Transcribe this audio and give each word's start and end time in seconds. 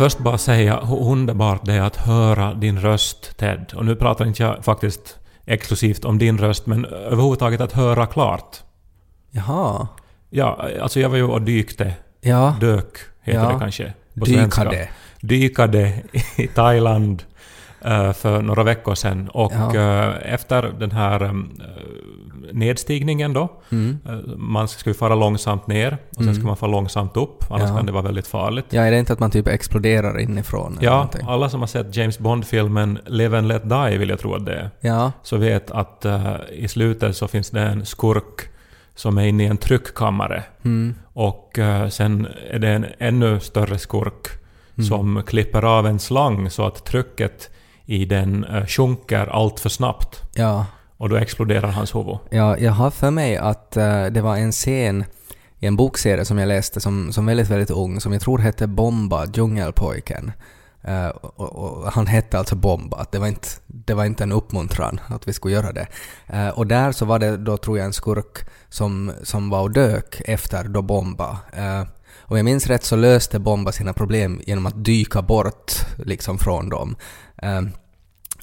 Först 0.00 0.18
bara 0.18 0.38
säga 0.38 0.80
hur 0.84 1.02
underbart 1.02 1.64
det 1.64 1.72
är 1.74 1.80
att 1.80 1.96
höra 1.96 2.54
din 2.54 2.80
röst, 2.80 3.36
Ted. 3.38 3.72
Och 3.76 3.84
nu 3.84 3.96
pratar 3.96 4.26
inte 4.26 4.42
jag 4.42 4.64
faktiskt 4.64 5.18
exklusivt 5.46 6.04
om 6.04 6.18
din 6.18 6.38
röst, 6.38 6.66
men 6.66 6.84
överhuvudtaget 6.84 7.60
att 7.60 7.72
höra 7.72 8.06
klart. 8.06 8.56
Jaha. 9.30 9.88
Ja, 10.30 10.68
alltså 10.82 11.00
jag 11.00 11.08
var 11.08 11.16
ju 11.16 11.24
och 11.24 11.42
dykte. 11.42 11.94
Ja. 12.20 12.56
Dök 12.60 12.98
heter 13.22 13.40
Ja. 13.40 13.52
det 13.52 13.58
kanske 13.58 13.92
på 14.20 14.26
svenska. 14.26 14.64
Dykade. 14.64 14.88
Dykade 15.20 16.02
i 16.36 16.46
Thailand 16.46 17.22
eh, 17.84 18.12
för 18.12 18.42
några 18.42 18.62
veckor 18.62 18.94
sedan. 18.94 19.28
Och 19.28 19.52
Ja. 19.54 19.76
eh, 19.76 20.32
efter 20.34 20.62
den 20.62 20.90
här 20.90 21.22
eh, 21.24 21.32
nedstigningen 22.52 23.32
då, 23.32 23.48
Mm. 23.72 23.98
eh, 24.08 24.12
man 24.36 24.68
ska 24.68 24.90
ju 24.90 24.94
fara 24.94 25.14
långsamt 25.14 25.66
ner 25.66 25.98
och 26.16 26.24
sen 26.24 26.34
ska 26.34 26.44
man 26.46 26.56
fara 26.56 26.70
långsamt 26.70 27.16
upp, 27.16 27.44
annars 27.50 27.68
Ja. 27.70 27.76
kan 27.76 27.86
det 27.86 27.92
vara 27.92 28.02
väldigt 28.02 28.26
farligt. 28.26 28.66
Ja, 28.70 28.82
är 28.82 28.90
det 28.90 28.98
inte 28.98 29.12
att 29.12 29.18
man 29.18 29.30
typ 29.30 29.48
exploderar 29.48 30.18
inifrån? 30.20 30.72
eller 30.72 30.84
Ja, 30.84 30.92
någonting? 30.92 31.20
alla 31.28 31.48
som 31.50 31.60
har 31.60 31.66
sett 31.66 31.96
James 31.96 32.18
Bond-filmen 32.18 32.98
Live 33.06 33.38
and 33.38 33.48
Let 33.48 33.68
Die 33.68 33.98
vill 33.98 34.08
jag 34.08 34.18
tro 34.18 34.34
att 34.34 34.46
det 34.46 34.54
är, 34.54 34.70
Ja. 34.80 35.12
så 35.22 35.36
vet 35.36 35.70
att 35.70 36.04
eh, 36.04 36.34
i 36.52 36.68
slutet 36.68 37.16
så 37.16 37.28
finns 37.28 37.50
det 37.50 37.60
en 37.60 37.86
skurk 37.86 38.48
som 38.94 39.18
är 39.18 39.26
inne 39.26 39.42
i 39.42 39.46
en 39.46 39.56
tryckkammare. 39.56 40.42
Mm. 40.64 40.94
Och 41.12 41.58
eh, 41.58 41.88
sen 41.88 42.26
är 42.50 42.58
det 42.58 42.68
en 42.68 42.86
ännu 42.98 43.40
större 43.40 43.78
skurk 43.78 44.26
Mm. 44.74 44.88
som 44.88 45.22
klipper 45.26 45.64
av 45.64 45.86
en 45.86 45.98
slang 45.98 46.50
så 46.50 46.66
att 46.66 46.84
trycket 46.84 47.50
i 47.86 48.04
den 48.04 48.44
uh, 48.44 48.66
sjunker 48.66 49.26
allt 49.26 49.60
för 49.60 49.68
snabbt. 49.68 50.22
Ja. 50.34 50.66
Och 51.00 51.08
då 51.08 51.16
exploderar 51.16 51.68
hans 51.68 51.94
huvud. 51.94 52.18
Ja, 52.30 52.58
jag 52.58 52.72
har 52.72 52.90
för 52.90 53.10
mig 53.10 53.36
att 53.36 53.76
uh, 53.76 54.06
det 54.06 54.20
var 54.20 54.36
en 54.36 54.52
scen 54.52 55.04
i 55.58 55.66
en 55.66 55.76
bokserie 55.76 56.24
som 56.24 56.38
jag 56.38 56.48
läste 56.48 56.80
som, 56.80 57.12
som 57.12 57.26
väldigt, 57.26 57.48
väldigt 57.48 57.70
ung, 57.70 58.00
som 58.00 58.12
jag 58.12 58.22
tror 58.22 58.38
hette 58.38 58.66
Bomba, 58.66 59.26
Djungelpojken. 59.34 60.32
Uh, 60.88 61.08
och, 61.08 61.52
och 61.52 61.92
han 61.92 62.06
hette 62.06 62.38
alltså 62.38 62.56
Bomba, 62.56 63.06
det 63.10 63.18
var, 63.18 63.26
inte, 63.26 63.48
det 63.66 63.94
var 63.94 64.04
inte 64.04 64.22
en 64.22 64.32
uppmuntran 64.32 65.00
att 65.06 65.28
vi 65.28 65.32
skulle 65.32 65.54
göra 65.54 65.72
det. 65.72 65.86
Uh, 66.34 66.48
och 66.48 66.66
där 66.66 66.92
så 66.92 67.04
var 67.04 67.18
det 67.18 67.36
då 67.36 67.56
tror 67.56 67.78
jag 67.78 67.86
en 67.86 67.92
skurk 67.92 68.48
som, 68.68 69.12
som 69.22 69.50
var 69.50 69.60
och 69.60 69.70
dök 69.70 70.22
efter 70.24 70.64
då 70.64 70.82
Bomba. 70.82 71.30
Uh, 71.30 71.88
om 72.20 72.36
jag 72.36 72.44
minns 72.44 72.66
rätt 72.66 72.84
så 72.84 72.96
löste 72.96 73.38
Bomba 73.38 73.72
sina 73.72 73.92
problem 73.92 74.40
genom 74.46 74.66
att 74.66 74.84
dyka 74.84 75.22
bort 75.22 75.72
liksom 75.96 76.38
från 76.38 76.68
dem. 76.68 76.96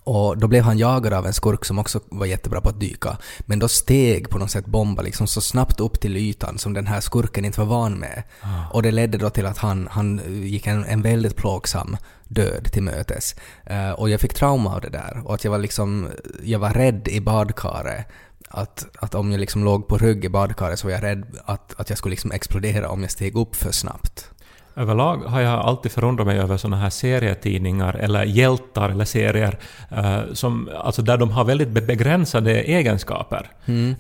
Och 0.08 0.38
då 0.38 0.48
blev 0.48 0.64
han 0.64 0.78
jagad 0.78 1.14
av 1.14 1.26
en 1.26 1.34
skurk 1.34 1.66
som 1.66 1.80
också 1.80 2.00
var 2.10 2.26
jättebra 2.26 2.62
på 2.62 2.70
att 2.70 2.80
dyka. 2.80 3.18
Men 3.40 3.60
då 3.60 3.68
steg 3.68 4.30
på 4.30 4.38
något 4.38 4.52
sätt 4.52 4.66
Bomba 4.66 5.02
liksom 5.02 5.28
så 5.28 5.42
snabbt 5.42 5.80
upp 5.80 6.00
till 6.00 6.18
ytan 6.18 6.58
som 6.58 6.74
den 6.74 6.88
här 6.88 7.02
skurken 7.02 7.46
inte 7.46 7.60
var 7.60 7.68
van 7.68 7.94
med. 7.94 8.24
Och 8.72 8.84
det 8.84 8.92
ledde 8.92 9.18
då 9.18 9.30
till 9.30 9.46
att 9.46 9.58
han, 9.58 9.88
han 9.92 10.22
gick 10.28 10.68
en, 10.68 10.86
en 10.86 11.02
väldigt 11.02 11.36
plågsam 11.36 11.98
död 12.24 12.72
till 12.72 12.84
mötes. 12.84 13.36
Eh, 13.66 13.92
och 13.92 14.10
jag 14.10 14.22
fick 14.22 14.34
trauma 14.34 14.76
av 14.76 14.82
det 14.82 14.90
där. 14.90 15.22
Och 15.26 15.34
att 15.34 15.44
jag 15.44 15.52
var 15.52 15.58
liksom, 15.58 16.10
jag 16.44 16.60
var 16.60 16.70
rädd 16.70 17.08
i 17.08 17.22
badkaret. 17.22 18.06
Att, 18.50 18.86
att 19.00 19.16
om 19.16 19.32
jag 19.32 19.40
liksom 19.40 19.64
låg 19.64 19.88
på 19.88 19.98
rygg 19.98 20.26
i 20.26 20.30
badkaret 20.30 20.80
så 20.80 20.88
var 20.88 20.92
jag 20.92 21.04
rädd 21.04 21.26
att, 21.46 21.80
att 21.80 21.90
jag 21.90 21.98
skulle 21.98 22.14
liksom 22.14 22.32
explodera 22.32 22.90
om 22.90 23.02
jag 23.02 23.12
steg 23.12 23.36
upp 23.36 23.56
för 23.56 23.72
snabbt. 23.72 24.32
Överlag 24.78 25.18
har 25.18 25.42
jag 25.42 25.60
alltid 25.60 25.92
förundrat 25.92 26.28
mig 26.28 26.40
över 26.40 26.58
såna 26.58 26.78
här 26.78 26.90
serietidningar 26.90 27.94
eller 27.94 28.24
hjältar 28.24 28.90
eller 28.90 29.06
serier 29.06 29.58
eh, 29.92 30.20
som, 30.34 30.70
alltså 30.84 31.02
där 31.02 31.18
de 31.18 31.32
har 31.32 31.44
väldigt 31.46 31.70
be- 31.70 31.82
begränsade 31.82 32.62
egenskaper. 32.62 33.50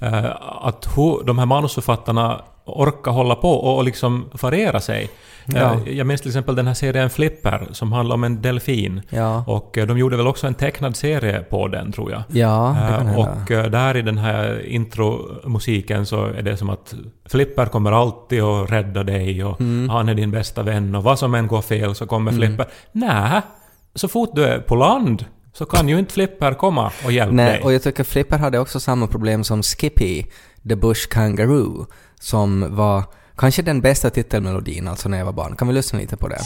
Eh, 0.01 0.25
att 0.61 0.87
hur 0.95 1.23
de 1.25 1.39
här 1.39 1.45
manusförfattarna 1.45 2.41
orkar 2.67 3.11
hålla 3.11 3.35
på 3.35 3.51
och, 3.51 3.83
liksom 3.83 4.29
variera 4.41 4.79
sig. 4.79 5.09
Ja. 5.45 5.73
Eh, 5.85 5.97
jag 5.97 6.07
minns 6.07 6.21
till 6.21 6.29
exempel 6.29 6.55
den 6.55 6.67
här 6.67 6.73
serien 6.73 7.09
Flipper 7.09 7.67
som 7.71 7.91
handlar 7.91 8.13
om 8.13 8.23
en 8.23 8.41
delfin. 8.41 9.01
Ja. 9.09 9.43
Och 9.47 9.77
eh, 9.77 9.87
de 9.87 9.97
gjorde 9.97 10.17
väl 10.17 10.27
också 10.27 10.47
en 10.47 10.53
tecknad 10.53 10.95
serie 10.95 11.39
på 11.39 11.67
den 11.67 11.91
tror 11.91 12.11
jag. 12.11 12.23
Ja, 12.29 12.75
Eh, 12.77 13.19
och 13.19 13.71
där 13.71 13.97
i 13.97 14.01
den 14.01 14.17
här 14.17 14.65
intromusiken 14.65 16.05
så 16.05 16.25
är 16.25 16.41
det 16.41 16.57
som 16.57 16.69
att 16.69 16.93
Flipper 17.25 17.65
kommer 17.65 17.91
alltid 17.91 18.41
att 18.43 18.71
rädda 18.71 19.03
dig 19.03 19.43
och 19.43 19.61
Mm. 19.61 19.89
han 19.89 20.09
är 20.09 20.15
din 20.15 20.31
bästa 20.31 20.63
vän 20.63 20.95
och 20.95 21.03
vad 21.03 21.19
som 21.19 21.35
än 21.35 21.47
går 21.47 21.61
fel 21.61 21.95
så 21.95 22.07
kommer 22.07 22.31
Flipper. 22.31 22.65
Nej, 22.91 23.41
så 23.95 24.07
fort 24.07 24.29
du 24.35 24.45
är 24.45 24.59
på 24.59 24.75
land 24.75 25.25
så 25.53 25.65
kan 25.65 25.89
ju 25.89 25.99
inte 25.99 26.13
Flipper 26.13 26.53
komma 26.53 26.91
och 27.05 27.11
hjälpa 27.11 27.33
Nej, 27.35 27.51
dig. 27.51 27.61
och 27.63 27.73
jag 27.73 27.83
tycker 27.83 28.03
Flipper 28.03 28.37
hade 28.37 28.59
också 28.59 28.79
samma 28.79 29.07
problem 29.07 29.43
som 29.43 29.63
Skippy, 29.63 30.23
The 30.69 30.75
Bush 30.75 31.07
Kangaroo, 31.09 31.85
som 32.19 32.75
var 32.75 33.03
kanske 33.37 33.61
den 33.61 33.81
bästa 33.81 34.09
titelmelodin 34.09 34.87
alltså 34.87 35.09
när 35.09 35.17
jag 35.17 35.25
var 35.25 35.33
barn. 35.33 35.55
Kan 35.55 35.67
vi 35.67 35.73
lyssna 35.73 35.99
lite 35.99 36.17
på 36.17 36.27
det? 36.27 36.39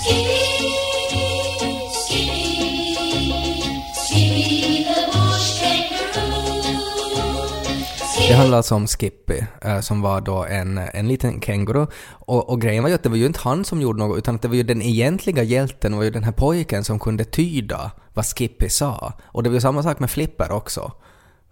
Det 8.32 8.36
handlar 8.36 8.58
alltså 8.58 8.76
om 8.76 8.88
Skippy, 8.88 9.40
eh, 9.62 9.80
som 9.80 10.02
var 10.02 10.22
då 10.22 10.46
en, 10.46 10.78
en 10.78 11.08
liten 11.08 11.42
känguru. 11.42 11.88
Och, 12.10 12.50
och 12.50 12.62
grejen 12.62 12.84
var 12.84 12.90
ju 12.90 12.96
att 12.96 13.04
det 13.04 13.10
var 13.10 13.18
ju 13.18 13.26
inte 13.26 13.40
han 13.40 13.66
som 13.66 13.82
gjorde 13.82 14.00
något, 14.00 14.18
utan 14.18 14.36
att 14.36 14.42
det 14.42 14.48
var 14.48 14.56
ju 14.56 14.64
den 14.64 14.82
egentliga 14.82 15.44
hjälten, 15.44 15.96
var 15.96 16.04
ju 16.04 16.10
den 16.10 16.24
här 16.24 16.32
pojken 16.32 16.84
som 16.84 17.00
kunde 17.00 17.24
tyda 17.24 17.92
vad 18.14 18.26
Skippy 18.26 18.70
sa. 18.70 19.14
Och 19.24 19.44
det 19.44 19.50
var 19.50 19.54
ju 19.54 19.62
samma 19.62 19.84
sak 19.84 20.00
med 20.00 20.12
Flipper 20.12 20.52
också. 20.52 20.92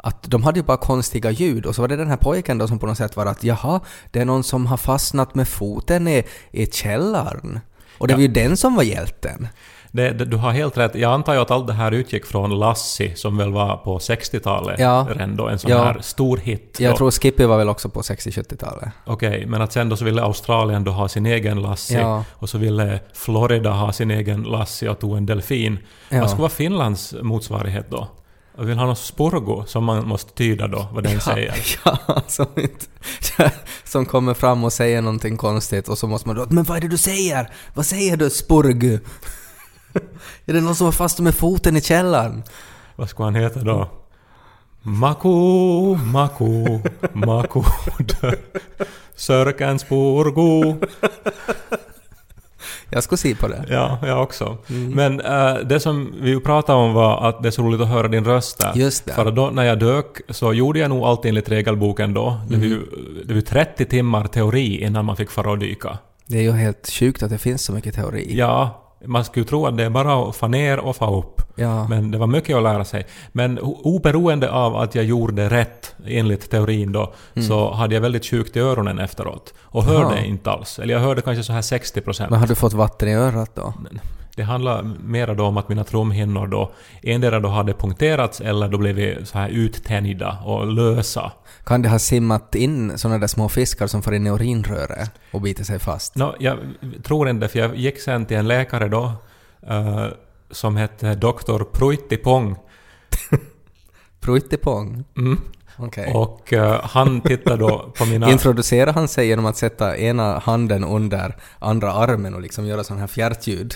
Att 0.04 0.24
de 0.24 0.44
hade 0.44 0.60
ju 0.60 0.64
bara 0.66 0.78
konstiga 0.78 1.32
ljud 1.32 1.66
och 1.66 1.76
så 1.76 1.82
var 1.82 1.88
det 1.88 1.96
den 1.96 2.08
här 2.10 2.18
pojken 2.18 2.58
då 2.58 2.68
som 2.68 2.80
på 2.80 2.86
något 2.86 2.98
sätt 2.98 3.16
var 3.16 3.26
att 3.26 3.44
jaha, 3.44 3.80
det 4.12 4.20
är 4.22 4.26
någon 4.26 4.44
som 4.44 4.66
har 4.66 4.78
fastnat 4.78 5.36
med 5.36 5.48
foten 5.48 6.08
i, 6.08 6.24
i 6.52 6.66
källaren. 6.66 7.60
Och 7.98 8.08
det 8.08 8.14
var 8.14 8.22
ju 8.22 8.28
den 8.28 8.58
som 8.58 8.76
var 8.76 8.84
hjälten. 8.84 9.48
Det, 9.92 10.10
det, 10.12 10.26
du 10.26 10.38
har 10.38 10.52
helt 10.52 10.78
rätt. 10.78 10.96
Jag 10.96 11.14
antar 11.14 11.34
ju 11.34 11.40
att 11.40 11.52
allt 11.52 11.68
det 11.68 11.74
här 11.74 11.92
utgick 11.92 12.26
från 12.26 12.60
Lassie 12.60 13.16
som 13.16 13.38
väl 13.38 13.52
var 13.52 13.78
på 13.78 13.98
60-talet 14.00 14.80
Ja. 14.80 15.08
redan 15.10 15.36
då, 15.36 15.48
en 15.48 15.60
sån 15.60 15.72
Ja. 15.72 15.84
här 15.84 16.00
stor 16.02 16.38
hit. 16.38 16.78
Jag 16.80 16.94
då. 16.94 16.98
tror 16.98 17.12
Skippy 17.12 17.46
var 17.46 17.58
väl 17.58 17.70
också 17.70 17.90
på 17.90 18.02
60-70-talet. 18.02 18.90
Okej, 19.06 19.46
men 19.46 19.62
att 19.62 19.74
sen 19.74 19.90
då 19.90 19.96
så 19.98 20.06
ville 20.06 20.22
Australien 20.22 20.84
då 20.84 20.92
ha 20.92 21.08
sin 21.08 21.26
egen 21.26 21.62
Lassie 21.62 22.00
Ja. 22.00 22.24
och 22.32 22.50
så 22.50 22.58
ville 22.58 23.00
Florida 23.14 23.72
ha 23.72 23.92
sin 23.94 24.12
egen 24.12 24.44
Lassie 24.44 24.90
och 24.90 25.00
tog 25.00 25.18
en 25.18 25.26
delfin. 25.26 25.80
Ja. 26.10 26.20
Vad 26.20 26.30
skulle 26.30 26.42
vara 26.42 26.50
Finlands 26.50 27.16
motsvarighet 27.22 27.86
då? 27.90 28.08
Och 28.60 28.70
vill 28.70 28.78
ha 28.78 28.86
någon 28.86 28.96
spurgo 28.96 29.64
som 29.66 29.84
man 29.84 30.08
måste 30.08 30.34
tyda 30.34 30.68
då, 30.68 30.88
vad 30.94 31.04
den 31.04 31.22
säger. 31.22 31.56
Ja, 31.86 32.22
som, 32.28 32.46
inte, 32.56 32.86
som 33.84 34.06
kommer 34.06 34.34
fram 34.34 34.64
och 34.64 34.74
säger 34.74 35.02
någonting 35.02 35.38
konstigt 35.38 35.88
och 35.88 35.98
så 35.98 36.08
måste 36.08 36.28
man 36.28 36.36
då 36.36 36.46
”Men 36.50 36.64
vad 36.64 36.78
är 36.78 36.82
det 36.82 36.88
du 36.88 36.98
säger? 36.98 37.50
Vad 37.74 37.86
säger 37.86 38.18
du, 38.18 38.30
spurgu?” 38.30 39.00
Är 40.46 40.54
det 40.54 40.62
någon 40.62 40.76
som 40.76 40.86
har 40.86 40.92
fast 40.92 41.20
med 41.20 41.36
foten 41.36 41.78
i 41.78 41.82
källaren? 41.82 42.44
Vad 42.96 43.10
skulle 43.10 43.26
han 43.26 43.36
heta 43.36 43.60
då? 43.60 43.90
Maku, 44.82 45.96
maku, 45.96 46.80
maku, 47.14 47.62
dö. 48.22 48.34
Jag 52.92 53.04
skulle 53.04 53.18
se 53.18 53.36
på 53.36 53.48
det. 53.48 53.66
Ja, 53.70 53.98
jag 54.04 54.24
också. 54.24 54.58
Mm. 54.70 54.92
Men 54.92 55.22
eh, 55.22 55.56
det 55.66 55.80
som 55.80 56.14
vi 56.22 56.40
pratade 56.40 56.80
om 56.80 56.94
var 56.94 57.30
att 57.30 57.44
det 57.44 57.50
är 57.50 57.52
så 57.52 57.62
roligt 57.64 57.82
att 57.82 57.88
höra 57.88 58.08
din 58.08 58.26
röst 58.26 58.58
där. 58.60 58.72
Just 58.76 59.06
det. 59.06 59.14
För 59.14 59.32
då 59.32 59.50
när 59.50 59.64
jag 59.64 59.80
dök 59.80 60.06
så 60.30 60.54
gjorde 60.54 60.80
jag 60.80 60.90
nog 60.90 61.04
allt 61.04 61.26
enligt 61.26 61.50
regelboken 61.50 62.14
då. 62.14 62.42
Det 62.50 62.56
var 62.58 62.64
ju, 62.64 62.74
Mm. 62.76 62.86
det 63.26 63.28
var 63.34 63.36
ju 63.36 63.42
30 63.42 63.86
timmar 63.86 64.28
teori 64.28 64.84
innan 64.84 65.06
man 65.06 65.16
fick 65.16 65.30
fara 65.32 65.52
och 65.52 65.58
dyka. 65.60 65.98
Det 66.28 66.38
är 66.38 66.42
ju 66.42 66.52
helt 66.52 66.90
sjukt 66.90 67.24
att 67.24 67.30
det 67.30 67.38
finns 67.38 67.64
så 67.64 67.74
mycket 67.74 67.96
teori. 67.96 68.38
Ja, 68.38 68.82
man 69.06 69.26
skulle 69.26 69.46
tro 69.46 69.66
att 69.66 69.78
det 69.78 69.84
är 69.84 69.90
bara 69.90 70.30
att 70.30 70.36
få 70.36 70.48
ner 70.48 70.80
och 70.80 70.96
få 70.96 71.20
upp. 71.20 71.42
Ja. 71.56 71.88
Men 71.88 72.12
det 72.12 72.18
var 72.18 72.28
mycket 72.28 72.56
att 72.56 72.64
lära 72.64 72.86
sig. 72.86 73.06
Men 73.32 73.60
oberoende 73.60 74.52
av 74.52 74.76
att 74.76 74.96
jag 74.96 75.06
gjorde 75.06 75.50
rätt 75.50 75.96
enligt 76.06 76.50
teorin 76.52 76.92
då, 76.92 77.14
så 77.48 77.74
hade 77.74 77.94
jag 77.96 78.02
väldigt 78.02 78.26
sjukt 78.26 78.58
i 78.58 78.60
öronen 78.60 79.00
efteråt. 79.00 79.54
Och 79.62 79.84
hörde 79.84 80.16
Jaha. 80.16 80.26
inte 80.26 80.52
alls. 80.52 80.80
Eller 80.80 80.94
jag 80.94 81.02
hörde 81.02 81.22
kanske 81.22 81.44
så 81.44 81.54
här 81.54 81.62
60 81.62 82.02
procent. 82.02 82.30
Men 82.30 82.40
har 82.40 82.48
du 82.48 82.56
fått 82.56 82.74
vatten 82.74 83.10
i 83.10 83.14
örat 83.14 83.52
då? 83.56 83.74
Det 84.40 84.44
handlar 84.44 84.84
mera 84.84 85.34
då 85.34 85.46
om 85.46 85.58
att 85.58 85.70
mina 85.70 85.84
trumhinnor 85.84 86.48
då 86.48 86.72
endera 87.04 87.40
då 87.40 87.50
hade 87.50 87.74
punkterats 87.74 88.42
eller 88.42 88.68
då 88.68 88.78
blev 88.78 88.96
vi 88.96 89.18
så 89.26 89.38
här 89.38 89.50
uttänjda 89.50 90.38
och 90.46 90.68
lösa. 90.68 91.32
Kan 91.66 91.82
det 91.82 91.90
ha 91.90 92.00
simmat 92.00 92.56
in 92.56 92.98
såna 92.98 93.18
där 93.18 93.28
små 93.28 93.50
fiskar 93.50 93.88
som 93.88 94.02
får 94.02 94.14
in 94.14 94.28
i 94.28 94.30
urinröret 94.30 95.12
och 95.32 95.42
biter 95.42 95.64
sig 95.64 95.80
fast? 95.80 96.16
Nå, 96.16 96.36
jag 96.40 96.58
tror 97.04 97.30
inte 97.30 97.48
för 97.48 97.60
jag 97.60 97.76
gick 97.76 98.00
sen 98.00 98.26
till 98.26 98.38
en 98.38 98.48
läkare 98.48 98.88
då 98.88 99.12
eh, 99.68 100.08
som 100.52 100.78
hette 100.78 101.16
Dr. 101.16 101.64
Pruittipong. 101.64 102.56
Pruittipong? 104.20 105.04
Mm. 105.18 105.42
Okej. 105.78 106.14
Och 106.14 106.54
eh, 106.54 106.82
han 106.84 107.22
tittade 107.22 107.58
då 107.58 107.94
på 107.98 108.06
mina... 108.06 108.30
Introducerar 108.32 108.94
han 108.94 109.08
sig 109.08 109.28
genom 109.28 109.46
att 109.46 109.58
sätta 109.58 109.98
ena 109.98 110.40
handen 110.40 110.84
under 110.84 111.36
andra 111.60 111.94
armen 111.94 112.34
och 112.34 112.42
liksom 112.42 112.66
göra 112.66 112.84
sån 112.84 112.98
här 112.98 113.08
fjärtljud? 113.08 113.76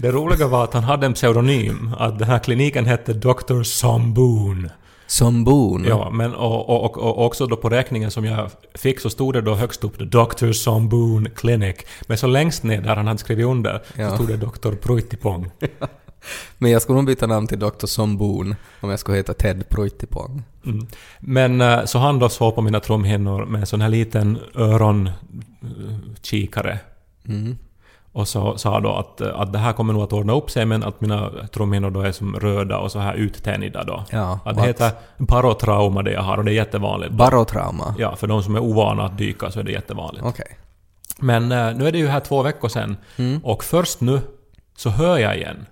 Det 0.00 0.10
roliga 0.10 0.48
var 0.48 0.64
att 0.64 0.74
han 0.74 0.84
hade 0.84 1.06
en 1.06 1.14
pseudonym. 1.14 1.90
Att 1.98 2.18
den 2.18 2.28
här 2.28 2.38
kliniken 2.38 2.86
hette 2.86 3.12
Dr. 3.12 3.62
Samboon. 3.62 4.70
Som 5.06 5.44
bon. 5.44 5.84
Ja, 5.88 6.10
men 6.10 6.34
och, 6.34 6.68
och, 6.68 6.84
och, 6.84 6.98
och 6.98 7.26
också 7.26 7.46
då 7.46 7.56
på 7.56 7.68
räkningen 7.68 8.10
som 8.10 8.24
jag 8.24 8.50
fick 8.74 9.00
så 9.00 9.10
stod 9.10 9.34
det 9.34 9.40
då 9.40 9.54
högst 9.54 9.84
upp 9.84 9.98
Dr. 9.98 10.52
Somboon 10.52 11.28
Clinic. 11.34 11.76
Men 12.06 12.18
så 12.18 12.26
längst 12.26 12.62
ner 12.62 12.80
där 12.82 12.96
han 12.96 13.06
hade 13.06 13.18
skrivit 13.18 13.46
under 13.46 13.82
Ja. 13.96 14.08
så 14.10 14.14
stod 14.14 14.28
det 14.28 14.36
Dr. 14.36 14.74
Pruittipong. 14.74 15.50
Men 16.58 16.70
jag 16.70 16.82
skulle 16.82 16.96
nog 16.96 17.06
byta 17.06 17.26
namn 17.26 17.46
till 17.46 17.58
Dr. 17.58 17.86
Sombon 17.86 18.54
om 18.80 18.90
jag 18.90 18.98
skulle 18.98 19.16
heta 19.16 19.34
Ted 19.34 19.68
Pruittipong. 19.68 20.42
Mm. 20.66 20.86
Men 21.20 21.60
eh, 21.60 21.84
så 21.84 21.98
han 21.98 22.18
då 22.18 22.28
såg 22.28 22.54
på 22.54 22.62
mina 22.62 22.80
trumhinnor 22.80 23.46
med 23.46 23.60
en 23.60 23.66
sån 23.66 23.80
här 23.80 23.88
liten 23.88 24.38
öronkikare. 24.54 26.78
Mm. 27.28 27.58
Och 28.12 28.28
så 28.28 28.58
sa 28.58 28.80
då 28.80 28.92
att, 28.92 29.20
att 29.20 29.52
det 29.52 29.58
här 29.58 29.72
kommer 29.72 29.92
nog 29.92 30.02
att 30.02 30.12
ordna 30.12 30.32
upp 30.32 30.50
sig 30.50 30.64
men 30.66 30.82
att 30.84 31.00
mina 31.00 31.30
trumhinnor 31.52 31.90
då 31.90 32.00
är 32.00 32.12
som 32.12 32.36
röda 32.36 32.78
och 32.78 32.92
så 32.92 32.98
här 32.98 33.14
uttänjda 33.14 33.84
då. 33.84 34.04
Ja, 34.10 34.38
Att 34.44 34.56
det 34.56 34.62
heter 34.62 34.90
barotrauma 35.18 36.02
det 36.02 36.12
jag 36.12 36.22
har 36.22 36.36
och 36.38 36.44
det 36.44 36.50
är 36.52 36.54
jättevanligt. 36.54 37.12
Barotrauma. 37.12 37.94
Ja, 37.98 38.16
för 38.16 38.26
de 38.26 38.42
som 38.42 38.54
är 38.56 38.60
ovana 38.60 39.04
att 39.04 39.18
dyka 39.18 39.50
så 39.50 39.60
är 39.60 39.64
det 39.64 39.72
jättevanligt. 39.72 40.24
Okej. 40.26 40.56
Men 41.18 41.52
eh, 41.52 41.74
nu 41.76 41.88
är 41.88 41.92
det 41.92 41.98
ju 41.98 42.08
här 42.08 42.20
två 42.20 42.42
veckor 42.42 42.68
sedan 42.68 42.96
Mm. 43.16 43.40
och 43.44 43.64
först 43.64 44.00
nu 44.00 44.20
så 44.76 44.90
hör 44.90 45.18
jag 45.18 45.36
igen. 45.36 45.66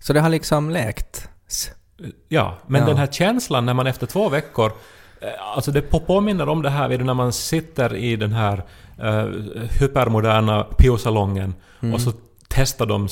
Så 0.00 0.12
det 0.12 0.20
har 0.20 0.28
liksom 0.28 0.70
läkt? 0.70 1.28
Ja, 2.28 2.54
men 2.66 2.80
Ja. 2.80 2.86
den 2.86 2.96
här 2.96 3.06
känslan 3.06 3.66
när 3.66 3.74
man 3.74 3.86
efter 3.86 4.06
två 4.06 4.28
veckor... 4.28 4.72
eh, 5.20 5.28
Alltså 5.54 5.70
det 5.72 5.82
på- 5.82 6.00
påminner 6.00 6.48
om 6.48 6.62
det 6.62 6.70
här 6.70 6.88
när 6.98 7.14
man 7.14 7.32
sitter 7.32 7.94
i 7.96 8.16
den 8.16 8.32
här 8.32 8.56
uh, 8.56 8.62
hypermoderna 9.80 10.64
piosalongen 10.78 11.54
Mm. 11.82 11.94
och 11.94 12.00
så 12.00 12.12
testar 12.48 12.86
de 12.86 13.08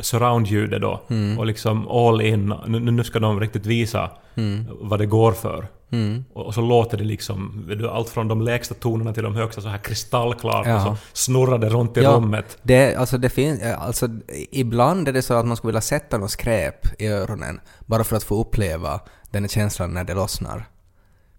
surroundljudet 0.00 0.80
då 0.82 1.00
Mm. 1.10 1.38
och 1.38 1.46
liksom 1.46 1.88
all 1.88 2.20
in. 2.20 2.54
Nu, 2.66 2.80
nu 2.80 3.04
ska 3.04 3.18
de 3.18 3.40
riktigt 3.40 3.66
visa 3.66 4.10
Mm. 4.36 4.66
vad 4.80 4.98
det 4.98 5.06
går 5.06 5.32
för. 5.32 5.66
Mm. 5.90 6.24
Och 6.32 6.54
så 6.54 6.60
låter 6.60 6.98
det 6.98 7.04
liksom, 7.04 7.70
allt 7.92 8.08
från 8.08 8.28
de 8.28 8.40
lägsta 8.42 8.74
tonerna 8.74 9.12
till 9.12 9.22
de 9.22 9.34
högsta 9.34 9.60
så 9.60 9.68
här 9.68 9.78
kristallklart 9.78 10.66
Ja. 10.66 10.76
och 10.76 10.82
så 10.82 10.96
snurrar 11.12 11.58
det 11.58 11.68
runt 11.68 11.96
i 11.96 12.00
Ja. 12.02 12.10
rummet. 12.10 12.58
Det, 12.62 12.94
alltså 12.94 13.18
det 13.18 13.28
finns, 13.28 13.62
alltså 13.62 14.08
ibland 14.52 15.08
är 15.08 15.12
det 15.12 15.22
så 15.22 15.34
att 15.34 15.46
man 15.46 15.56
skulle 15.56 15.68
vilja 15.68 15.80
sätta 15.80 16.18
något 16.18 16.30
skräp 16.30 17.00
i 17.02 17.06
öronen 17.06 17.60
bara 17.86 18.04
för 18.04 18.16
att 18.16 18.22
få 18.24 18.40
uppleva 18.40 19.00
den 19.30 19.42
här 19.42 19.48
känslan 19.48 19.90
när 19.94 20.04
det 20.04 20.14
lossnar. 20.14 20.64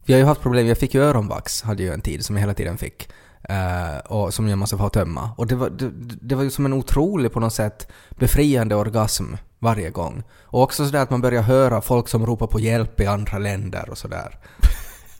Vi 0.05 0.13
har 0.13 0.19
ju 0.19 0.25
haft 0.25 0.41
problem, 0.41 0.67
jag 0.67 0.77
fick 0.77 0.93
ju 0.93 1.01
öronvax, 1.01 1.61
hade 1.61 1.83
ju 1.83 1.93
en 1.93 2.01
tid 2.01 2.25
som 2.25 2.35
jag 2.35 2.41
hela 2.41 2.53
tiden 2.53 2.77
fick. 2.77 3.09
Eh, 3.49 3.97
och 4.05 4.33
som 4.33 4.49
jag 4.49 4.57
måste 4.57 4.77
få 4.77 4.89
tömma. 4.89 5.29
Och 5.37 5.47
det 5.47 5.55
var, 5.55 5.69
det, 5.69 5.91
det 6.21 6.35
var 6.35 6.43
ju 6.43 6.49
som 6.49 6.65
en 6.65 6.73
otrolig 6.73 7.31
på 7.31 7.39
något 7.39 7.53
sätt 7.53 7.91
befriande 8.09 8.75
orgasm 8.75 9.25
varje 9.59 9.89
gång. 9.89 10.23
Och 10.43 10.61
också 10.61 10.85
sådär 10.85 11.01
att 11.01 11.09
man 11.09 11.21
börjar 11.21 11.41
höra 11.41 11.81
folk 11.81 12.07
som 12.07 12.25
ropar 12.25 12.47
på 12.47 12.59
hjälp 12.59 12.99
i 12.99 13.05
andra 13.05 13.37
länder 13.37 13.89
och 13.89 13.97
sådär. 13.97 14.37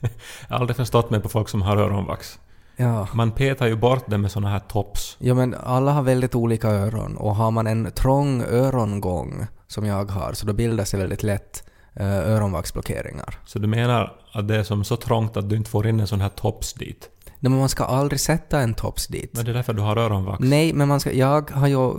Jag 0.48 0.56
har 0.56 0.60
aldrig 0.60 0.76
förstått 0.76 1.10
mig 1.10 1.20
på 1.20 1.28
folk 1.28 1.48
som 1.48 1.62
har 1.62 1.76
öronvax. 1.76 2.38
Ja. 2.76 3.08
Man 3.12 3.30
petar 3.30 3.66
ju 3.66 3.76
bort 3.76 4.04
det 4.06 4.18
med 4.18 4.30
såna 4.30 4.48
här 4.48 4.58
tops. 4.58 5.16
Ja 5.20 5.34
men 5.34 5.54
alla 5.54 5.92
har 5.92 6.02
väldigt 6.02 6.34
olika 6.34 6.68
öron 6.68 7.16
och 7.16 7.36
har 7.36 7.50
man 7.50 7.66
en 7.66 7.90
trång 7.90 8.42
örongång 8.42 9.46
som 9.66 9.86
jag 9.86 10.10
har 10.10 10.32
så 10.32 10.46
då 10.46 10.52
bildas 10.52 10.90
det 10.90 10.96
väldigt 10.96 11.22
lätt 11.22 11.64
eh, 11.94 12.30
öronvaxblockeringar. 12.30 13.38
Så 13.44 13.58
du 13.58 13.66
menar 13.66 14.12
att 14.32 14.48
det 14.48 14.56
är 14.56 14.62
som 14.62 14.84
så 14.84 14.96
trångt 14.96 15.36
att 15.36 15.50
du 15.50 15.56
inte 15.56 15.70
får 15.70 15.86
in 15.86 16.00
en 16.00 16.06
sån 16.06 16.20
här 16.20 16.28
tops 16.28 16.74
dit? 16.74 17.10
Nej 17.46 17.50
men 17.50 17.58
man 17.58 17.68
ska 17.68 17.84
aldrig 17.84 18.20
sätta 18.20 18.60
en 18.60 18.74
tops 18.74 19.06
dit. 19.06 19.30
Men 19.34 19.44
det 19.44 19.50
är 19.50 19.54
därför 19.54 19.72
du 19.72 19.82
har 19.82 19.96
öronvax? 19.96 20.38
Nej, 20.40 20.72
men 20.72 20.88
man 20.88 21.00
ska, 21.00 21.12
jag 21.12 21.50
har 21.50 21.68
ju 21.68 21.92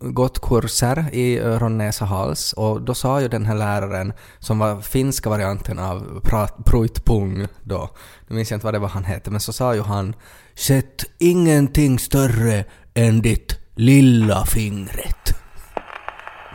gått 0.00 0.40
kurser 0.40 1.06
i 1.12 1.38
öron, 1.38 1.78
näsa, 1.78 2.04
hals 2.04 2.52
och 2.52 2.82
då 2.82 2.94
sa 2.94 3.20
ju 3.20 3.28
den 3.28 3.46
här 3.46 3.54
läraren, 3.54 4.12
som 4.38 4.58
var 4.58 4.80
finska 4.80 5.30
varianten 5.30 5.78
av 5.78 6.20
pruitpung 6.66 7.46
då, 7.62 7.90
nu 8.28 8.36
minns 8.36 8.50
jag 8.50 8.56
inte 8.56 8.66
vad 8.66 8.74
det 8.74 8.78
var 8.78 8.88
han 8.88 9.04
hette, 9.04 9.30
men 9.30 9.40
så 9.40 9.52
sa 9.52 9.74
ju 9.74 9.82
han 9.82 10.14
”Sätt 10.54 11.04
ingenting 11.18 11.98
större 11.98 12.64
än 12.94 13.22
ditt 13.22 13.58
lilla 13.74 14.46
fingret”. 14.46 15.43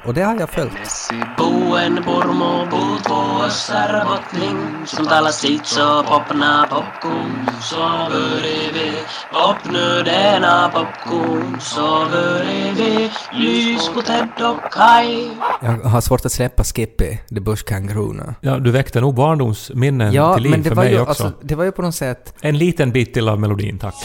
Och 0.06 0.14
det 0.14 0.22
har 0.22 0.40
jag 0.40 0.50
följt. 0.50 0.74
Jag 15.62 15.72
har 15.90 16.02
svårt 16.02 16.26
att 16.26 16.32
släppa 16.32 16.64
Skippy, 16.64 17.18
the 17.30 17.40
Bush 17.40 17.64
Kangaroo 17.64 18.14
nu. 18.14 18.34
Ja, 18.42 18.58
du 18.60 18.72
väckte 18.72 19.02
nog 19.02 19.16
barndomsminnen 19.16 20.14
Ja, 20.14 20.34
till 20.34 20.44
liv 20.44 20.52
men 20.52 20.62
det 20.64 20.70
för 20.70 20.76
var, 20.76 20.84
mig 20.84 20.94
ju, 20.94 21.00
också. 21.00 21.10
alltså, 21.10 21.32
det 21.42 21.56
var 21.56 21.64
ju 21.64 21.72
på 21.72 21.82
något 21.82 21.96
sätt 21.96 22.34
En 22.42 22.58
liten 22.58 22.92
bit 22.92 23.14
till 23.14 23.30
av 23.30 23.40
melodin, 23.40 23.80
tack. 23.80 23.96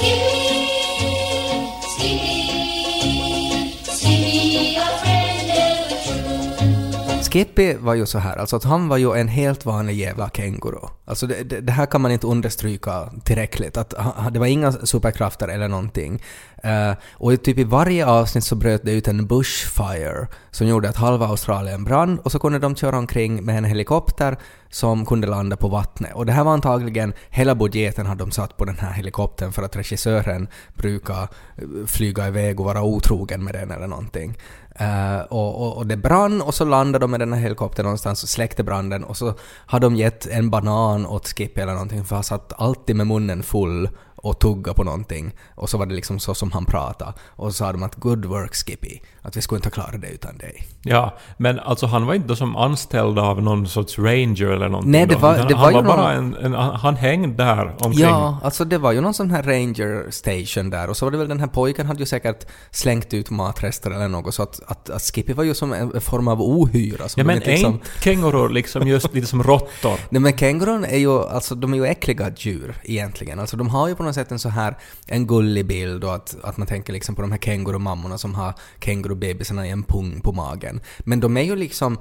Skippy 7.35 7.75
var 7.77 7.95
ju 7.95 8.07
så 8.07 8.19
här, 8.19 8.37
alltså 8.37 8.57
att 8.57 8.65
han 8.65 8.89
var 8.89 8.97
ju 8.97 9.15
en 9.15 9.29
helt 9.29 9.67
vanlig 9.67 9.95
jävla 9.95 10.31
känguru. 10.31 10.89
Alltså 11.05 11.27
det, 11.27 11.43
det, 11.43 11.61
det 11.61 11.73
här 11.73 11.87
kan 11.87 12.01
man 12.01 12.13
inte 12.13 12.27
understryka 12.27 13.11
tillräckligt, 13.25 13.77
att 13.77 13.95
han, 13.97 14.33
det 14.33 14.39
var 14.39 14.47
inga 14.47 14.73
superkrafter 14.73 15.49
eller 15.49 15.69
någonting. 15.69 16.23
Uh, 16.65 16.97
och 17.13 17.43
typ 17.43 17.59
i 17.59 17.65
varje 17.65 18.07
avsnitt 18.07 18.45
så 18.45 18.55
bröt 18.57 18.85
det 18.85 18.93
ut 18.93 19.09
en 19.09 19.27
bushfire 19.27 20.27
som 20.51 20.67
gjorde 20.67 20.89
att 20.89 20.97
halva 20.97 21.27
Australien 21.27 21.85
brann 21.85 22.19
och 22.19 22.33
så 22.33 22.39
kunde 22.39 22.59
de 22.59 22.77
köra 22.77 22.99
omkring 22.99 23.45
med 23.45 23.59
en 23.59 23.65
helikopter 23.65 24.37
som 24.71 25.07
kunde 25.07 25.27
landa 25.27 25.57
på 25.57 25.69
vattnet. 25.69 26.15
Och 26.15 26.27
det 26.27 26.33
här 26.33 26.45
var 26.45 26.53
antagligen, 26.53 27.13
hela 27.31 27.55
budgeten 27.55 28.07
hade 28.07 28.25
de 28.25 28.31
satt 28.31 28.57
på 28.57 28.65
den 28.65 28.79
här 28.79 28.93
helikoptern 28.93 29.53
för 29.53 29.63
att 29.63 29.77
regissören 29.77 30.49
brukar 30.75 31.23
eh, 31.23 31.29
flyga 31.87 32.29
iväg 32.29 32.61
och 32.61 32.67
vara 32.67 32.83
otrogen 32.83 33.45
med 33.45 33.55
den 33.55 33.71
eller 33.71 33.87
någonting. 33.87 34.37
Uh, 34.81 35.21
och, 35.21 35.63
och, 35.63 35.77
och 35.77 35.87
det 35.87 35.97
brann 35.97 36.43
och 36.43 36.55
så 36.55 36.65
landade 36.65 37.03
de 37.03 37.11
med 37.11 37.21
den 37.21 37.33
här 37.33 37.41
helikoptern 37.41 37.85
någonstans 37.85 38.23
och 38.23 38.29
släckte 38.29 38.65
branden. 38.65 39.05
Och 39.05 39.17
så 39.17 39.35
hade 39.67 39.87
de 39.87 39.97
gett 39.97 40.27
en 40.27 40.51
banan 40.51 41.07
åt 41.07 41.29
Skippy 41.29 41.61
eller 41.61 41.73
någonting 41.73 42.05
för 42.05 42.15
han 42.15 42.25
satt 42.25 42.53
alltid 42.57 42.97
med 42.97 43.07
munnen 43.07 43.43
full 43.43 43.89
och 44.25 44.39
tugga 44.39 44.75
på 44.75 44.85
någonting 44.85 45.35
och 45.55 45.71
så 45.71 45.79
var 45.79 45.87
det 45.87 45.95
liksom 45.95 46.19
så 46.19 46.35
som 46.35 46.53
han 46.53 46.65
pratade 46.65 47.13
och 47.27 47.47
så 47.47 47.53
sa 47.53 47.73
de 47.73 47.83
att 47.83 47.95
“good 47.95 48.25
work 48.25 48.55
Skippy” 48.55 48.99
att 49.23 49.37
vi 49.37 49.43
skulle 49.43 49.57
inte 49.59 49.67
ha 49.67 49.71
klarat 49.71 50.01
det 50.01 50.09
utan 50.09 50.39
dig. 50.39 50.67
Ja, 50.83 51.17
men 51.37 51.59
alltså 51.61 51.87
han 51.87 52.07
var 52.07 52.15
inte 52.15 52.29
då 52.29 52.37
som 52.37 52.57
anställd 52.57 53.19
av 53.19 53.43
någon 53.43 53.67
sorts 53.67 53.99
ranger 53.99 54.47
eller 54.47 54.69
någonting 54.69 54.93
Nej, 54.93 55.07
det 55.07 55.15
då, 55.15 55.21
var- 55.21 55.35
utan 55.35 55.49
det 55.49 55.55
han 55.57 55.73
var 55.73 55.83
var 55.83 55.97
bara 55.97 56.21
någon- 56.21 56.35
en, 56.37 56.55
en... 56.55 56.61
Han 56.61 56.97
hängde 56.97 57.45
där 57.45 57.75
omkring. 57.81 58.03
Ja, 58.05 58.39
alltså 58.43 58.65
det 58.65 58.79
var 58.79 58.93
ju 58.93 59.01
någon 59.01 59.15
sån 59.15 59.31
här 59.31 59.43
ranger 59.43 60.11
station 60.11 60.71
där 60.71 60.91
och 60.91 60.97
så 60.97 61.07
var 61.07 61.11
det 61.13 61.19
väl 61.19 61.29
den 61.29 61.41
här 61.41 61.47
pojken 61.47 61.87
hade 61.87 62.01
ju 62.01 62.07
säkert 62.07 62.47
slängt 62.71 63.15
ut 63.15 63.31
matrester 63.31 63.91
eller 63.91 64.09
något 64.09 64.35
så 64.35 64.43
att, 64.43 64.61
att, 64.67 64.91
att 64.91 65.03
Skippy 65.03 65.33
var 65.33 65.45
ju 65.45 65.55
som 65.55 65.73
en 65.73 66.01
form 66.01 66.29
av 66.29 66.43
ohyra. 66.43 67.09
som 67.09 67.21
Ja, 67.21 67.27
men 67.27 67.37
inte 67.37 67.51
liksom- 67.51 67.81
kängurur 68.01 68.49
liksom 68.49 68.89
just 68.89 69.15
lite 69.15 69.27
som 69.27 69.43
råttor? 69.43 69.99
Nej 70.09 70.21
men 70.21 70.37
kängurun 70.37 70.85
är 70.85 70.97
ju, 70.99 71.19
alltså 71.21 71.55
de 71.55 71.73
är 71.73 71.77
ju 71.77 71.87
äckliga 71.87 72.31
djur 72.37 72.75
egentligen. 72.85 73.41
Alltså 73.41 73.57
de 73.57 73.69
har 73.69 73.89
ju 73.89 73.95
på 73.95 74.03
något 74.03 74.14
man 74.15 74.25
sätt 74.25 74.33
en 74.33 74.39
så 74.39 74.49
här, 74.49 74.77
en 75.07 75.27
gullig 75.27 75.67
bild 75.67 76.05
och 76.05 76.15
att, 76.15 76.37
att 76.43 76.57
man 76.57 76.67
tänker 76.67 76.93
liksom 76.93 77.15
på 77.15 77.23
de 77.23 77.33
här 77.33 77.39
kängurumammorna 77.39 78.19
som 78.19 78.35
har 78.35 78.55
kängurubebisarna 78.81 79.67
i 79.67 79.71
en 79.71 79.83
pung 79.83 80.21
på 80.21 80.33
magen. 80.33 80.81
Men 80.99 81.21
de 81.21 81.37
är 81.37 81.43
ju 81.43 81.57
liksom 81.57 81.99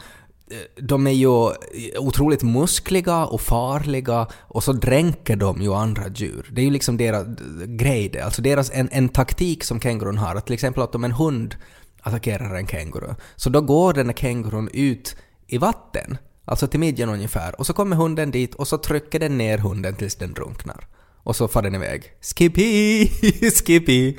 eh, 0.51 0.83
de 0.83 1.07
är 1.07 1.11
ju 1.11 1.51
otroligt 1.97 2.43
muskliga 2.43 3.25
och 3.25 3.41
farliga 3.41 4.27
och 4.49 4.63
så 4.63 4.73
dränker 4.73 5.35
de 5.35 5.61
ju 5.61 5.73
andra 5.73 6.07
djur. 6.07 6.49
Det 6.51 6.61
är 6.61 6.65
ju 6.65 6.71
liksom 6.71 6.97
deras 6.97 7.27
eh, 7.27 7.65
grej 7.67 8.09
det. 8.09 8.21
Alltså 8.21 8.41
deras, 8.41 8.71
en, 8.73 8.89
en 8.91 9.09
taktik 9.09 9.63
som 9.63 9.79
kängurun 9.79 10.17
har, 10.17 10.35
att 10.35 10.45
till 10.45 10.53
exempel 10.53 10.83
att 10.83 10.95
om 10.95 11.03
en 11.03 11.11
hund 11.11 11.55
attackerar 12.03 12.55
en 12.55 12.67
känguru, 12.67 13.15
så 13.35 13.49
då 13.49 13.61
går 13.61 13.93
den 13.93 14.07
här 14.07 14.15
kängurun 14.15 14.69
ut 14.73 15.15
i 15.47 15.57
vatten, 15.57 16.17
alltså 16.45 16.67
till 16.67 16.79
midjan 16.79 17.09
ungefär, 17.09 17.59
och 17.59 17.65
så 17.65 17.73
kommer 17.73 17.95
hunden 17.95 18.31
dit 18.31 18.55
och 18.55 18.67
så 18.67 18.77
trycker 18.77 19.19
den 19.19 19.37
ner 19.37 19.57
hunden 19.57 19.95
tills 19.95 20.15
den 20.15 20.33
drunknar. 20.33 20.87
Och 21.23 21.35
så 21.35 21.47
far 21.47 21.61
den 21.61 21.75
iväg. 21.75 22.03
Skippy, 22.21 23.07
Skippy, 23.65 24.17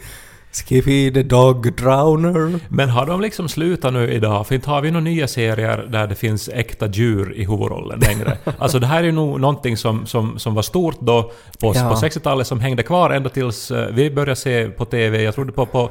Skippy 0.54 1.12
the 1.12 1.23
dog 1.23 1.73
drowner. 1.76 2.61
Men 2.68 2.88
har 2.88 3.06
de 3.06 3.20
liksom 3.20 3.49
slutat 3.49 3.92
nu 3.92 4.12
idag? 4.12 4.46
För 4.46 4.54
inte 4.54 4.70
har 4.70 4.80
vi 4.80 4.90
några 4.90 5.04
nya 5.04 5.28
serier 5.28 5.87
där 5.92 6.06
det 6.06 6.14
finns 6.14 6.49
äkta 6.49 6.87
djur 6.87 7.34
i 7.37 7.44
huvudrollen 7.44 8.00
längre. 8.00 8.38
alltså 8.58 8.78
det 8.78 8.87
här 8.87 8.99
är 8.99 9.02
ju 9.04 9.12
nog 9.12 9.40
någonting 9.40 9.76
som, 9.76 10.06
som, 10.06 10.38
som 10.38 10.54
var 10.54 10.62
stort 10.62 11.00
då 11.00 11.23
på, 11.61 11.73
Ja. 11.75 11.88
på 11.88 11.94
60-talet 12.06 12.46
som 12.46 12.61
hängde 12.61 12.82
kvar 12.82 13.11
ända 13.11 13.28
tills 13.30 13.70
eh, 13.70 13.88
vi 13.92 14.11
började 14.11 14.37
se 14.37 14.68
på 14.68 14.84
TV. 14.84 15.23
Jag 15.23 15.34
trodde 15.34 15.52
på, 15.52 15.66
på 15.66 15.90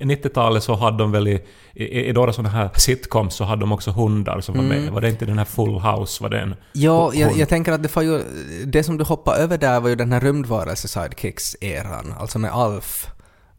90-talet 0.00 0.62
så 0.62 0.74
hade 0.74 0.98
de 0.98 1.12
väl 1.12 1.28
i, 1.28 1.40
i, 1.74 2.08
i 2.08 2.12
några 2.12 2.32
sådana 2.32 2.48
här 2.48 2.70
sitcoms 2.74 3.34
så 3.34 3.44
hade 3.44 3.60
de 3.60 3.72
också 3.72 3.90
hundar 3.90 4.40
som 4.40 4.56
var 4.56 4.62
med. 4.62 4.92
Var 4.92 5.00
det 5.00 5.08
inte 5.08 5.24
den 5.24 5.38
här 5.38 5.44
Full 5.44 5.78
House? 5.80 6.22
Var 6.22 6.30
det 6.30 6.40
en 6.40 6.54
Ja, 6.72 7.10
jag, 7.14 7.36
jag 7.36 7.48
tänker 7.48 7.72
att 7.72 7.82
det 7.82 7.96
var 7.96 8.02
ju... 8.02 8.20
Det 8.66 8.82
som 8.84 8.98
du 8.98 9.04
hoppade 9.04 9.38
över 9.38 9.58
där 9.58 9.80
var 9.80 9.88
ju 9.88 9.94
den 9.96 10.12
här 10.12 10.20
rymdvarelse-sidekicks-eran, 10.20 12.14
alltså 12.20 12.38
med 12.38 12.52
Alf 12.52 13.06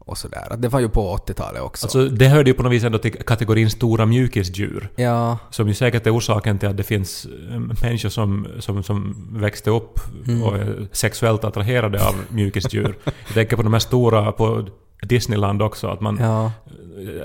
och 0.06 0.18
sådär. 0.18 0.46
Att 0.52 0.62
Det 0.62 0.68
var 0.68 0.80
ju 0.80 0.88
på 0.88 1.16
80-talet 1.26 1.62
också. 1.62 1.86
Alltså, 1.86 2.04
det 2.08 2.28
hörde 2.28 2.50
ju 2.50 2.54
på 2.54 2.62
något 2.62 2.72
vis 2.72 2.84
ändå 2.84 2.98
till 2.98 3.12
kategorin 3.12 3.70
stora 3.70 4.06
mjukisdjur. 4.06 4.88
ja, 4.96 5.38
Som 5.50 5.68
ju 5.68 5.74
säkert 5.74 6.06
är 6.06 6.16
orsaken 6.16 6.58
till 6.58 6.68
att 6.68 6.76
det 6.76 6.82
finns 6.82 7.26
eh, 7.50 7.58
människor 7.82 8.08
som, 8.08 8.46
som, 8.58 8.82
som 8.82 9.14
växte 9.40 9.70
upp 9.70 10.00
Mm. 10.28 10.42
och 10.42 10.56
är 10.56 10.88
sexuellt 10.92 11.44
attraherade 11.44 12.06
av 12.08 12.14
mjukisdjur. 12.28 12.96
Jag 13.04 13.34
tänker 13.34 13.56
på 13.56 13.62
de 13.62 13.72
här 13.72 13.80
stora 13.80 14.32
på 14.32 14.66
Disneyland 15.02 15.62
också. 15.62 15.88
Att 15.88 16.00
man, 16.00 16.18
ja. 16.20 16.52